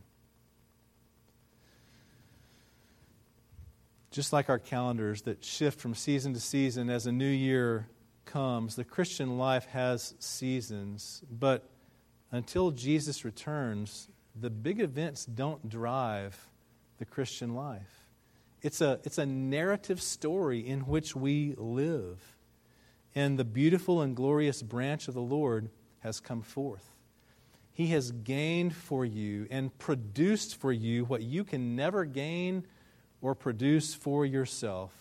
Just 4.10 4.32
like 4.32 4.48
our 4.48 4.58
calendars 4.58 5.22
that 5.22 5.44
shift 5.44 5.78
from 5.78 5.94
season 5.94 6.32
to 6.32 6.40
season 6.40 6.88
as 6.88 7.06
a 7.06 7.12
new 7.12 7.28
year 7.28 7.88
comes, 8.24 8.76
the 8.76 8.84
Christian 8.84 9.36
life 9.36 9.66
has 9.66 10.14
seasons, 10.18 11.22
but 11.30 11.68
until 12.32 12.70
Jesus 12.70 13.24
returns, 13.24 14.08
the 14.40 14.50
big 14.50 14.80
events 14.80 15.24
don't 15.24 15.68
drive 15.68 16.48
the 16.98 17.04
Christian 17.04 17.54
life. 17.54 18.06
It's 18.62 18.80
a, 18.80 19.00
it's 19.04 19.18
a 19.18 19.26
narrative 19.26 20.02
story 20.02 20.66
in 20.66 20.80
which 20.80 21.14
we 21.14 21.54
live. 21.56 22.36
And 23.14 23.38
the 23.38 23.44
beautiful 23.44 24.02
and 24.02 24.14
glorious 24.14 24.62
branch 24.62 25.08
of 25.08 25.14
the 25.14 25.20
Lord 25.20 25.70
has 26.00 26.20
come 26.20 26.42
forth. 26.42 26.96
He 27.72 27.88
has 27.88 28.10
gained 28.10 28.74
for 28.74 29.04
you 29.04 29.46
and 29.50 29.76
produced 29.78 30.56
for 30.56 30.72
you 30.72 31.04
what 31.04 31.22
you 31.22 31.44
can 31.44 31.76
never 31.76 32.04
gain 32.04 32.66
or 33.20 33.34
produce 33.34 33.94
for 33.94 34.26
yourself. 34.26 34.92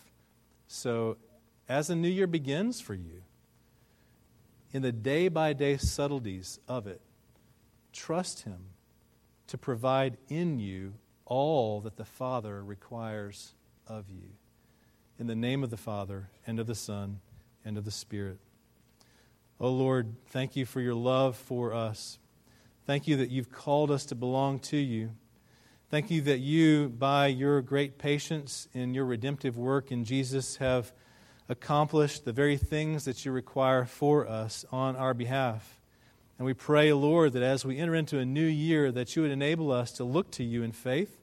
So, 0.68 1.16
as 1.68 1.90
a 1.90 1.96
new 1.96 2.08
year 2.08 2.26
begins 2.26 2.80
for 2.80 2.94
you, 2.94 3.22
in 4.72 4.82
the 4.82 4.92
day 4.92 5.28
by 5.28 5.52
day 5.52 5.76
subtleties 5.76 6.60
of 6.68 6.86
it, 6.86 7.00
trust 7.92 8.42
Him 8.42 8.58
to 9.48 9.58
provide 9.58 10.16
in 10.28 10.58
you 10.58 10.94
all 11.24 11.80
that 11.80 11.96
the 11.96 12.04
Father 12.04 12.62
requires 12.62 13.54
of 13.86 14.08
you. 14.08 14.30
In 15.18 15.26
the 15.26 15.34
name 15.34 15.64
of 15.64 15.70
the 15.70 15.76
Father, 15.76 16.30
and 16.46 16.60
of 16.60 16.66
the 16.66 16.74
Son, 16.74 17.20
and 17.64 17.76
of 17.76 17.84
the 17.84 17.90
Spirit. 17.90 18.38
Oh 19.60 19.70
Lord, 19.70 20.14
thank 20.28 20.54
you 20.54 20.64
for 20.64 20.80
your 20.80 20.94
love 20.94 21.36
for 21.36 21.74
us. 21.74 22.18
Thank 22.86 23.08
you 23.08 23.16
that 23.16 23.30
you've 23.30 23.50
called 23.50 23.90
us 23.90 24.06
to 24.06 24.14
belong 24.14 24.60
to 24.60 24.76
you. 24.76 25.10
Thank 25.90 26.10
you 26.10 26.20
that 26.22 26.38
you, 26.38 26.90
by 26.90 27.26
your 27.26 27.60
great 27.60 27.98
patience 27.98 28.68
in 28.72 28.94
your 28.94 29.04
redemptive 29.04 29.58
work 29.58 29.90
in 29.90 30.04
Jesus, 30.04 30.56
have 30.56 30.92
accomplished 31.48 32.24
the 32.24 32.32
very 32.32 32.56
things 32.56 33.04
that 33.06 33.24
you 33.24 33.32
require 33.32 33.84
for 33.86 34.28
us 34.28 34.64
on 34.70 34.96
our 34.96 35.14
behalf. 35.14 35.77
And 36.38 36.46
we 36.46 36.54
pray, 36.54 36.92
Lord, 36.92 37.32
that 37.32 37.42
as 37.42 37.64
we 37.64 37.78
enter 37.78 37.96
into 37.96 38.18
a 38.18 38.24
new 38.24 38.46
year, 38.46 38.92
that 38.92 39.16
you 39.16 39.22
would 39.22 39.30
enable 39.32 39.72
us 39.72 39.92
to 39.92 40.04
look 40.04 40.30
to 40.32 40.44
you 40.44 40.62
in 40.62 40.72
faith, 40.72 41.18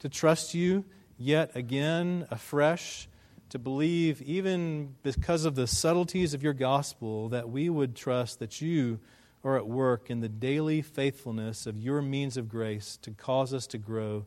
to 0.00 0.08
trust 0.08 0.54
you 0.54 0.84
yet 1.16 1.50
again 1.54 2.26
afresh, 2.30 3.08
to 3.48 3.58
believe, 3.58 4.20
even 4.22 4.94
because 5.02 5.44
of 5.44 5.54
the 5.54 5.66
subtleties 5.66 6.34
of 6.34 6.42
your 6.42 6.52
gospel, 6.52 7.30
that 7.30 7.48
we 7.48 7.68
would 7.70 7.96
trust 7.96 8.38
that 8.40 8.60
you 8.60 8.98
are 9.44 9.56
at 9.56 9.66
work 9.66 10.10
in 10.10 10.20
the 10.20 10.28
daily 10.28 10.82
faithfulness 10.82 11.66
of 11.66 11.78
your 11.78 12.00
means 12.00 12.36
of 12.36 12.48
grace 12.48 12.98
to 13.02 13.10
cause 13.10 13.52
us 13.52 13.66
to 13.66 13.78
grow 13.78 14.24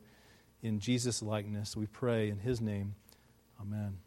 in 0.62 0.80
Jesus' 0.80 1.22
likeness. 1.22 1.78
We 1.78 1.86
pray 1.86 2.30
in 2.30 2.40
his 2.40 2.60
name. 2.60 2.96
Amen. 3.62 4.05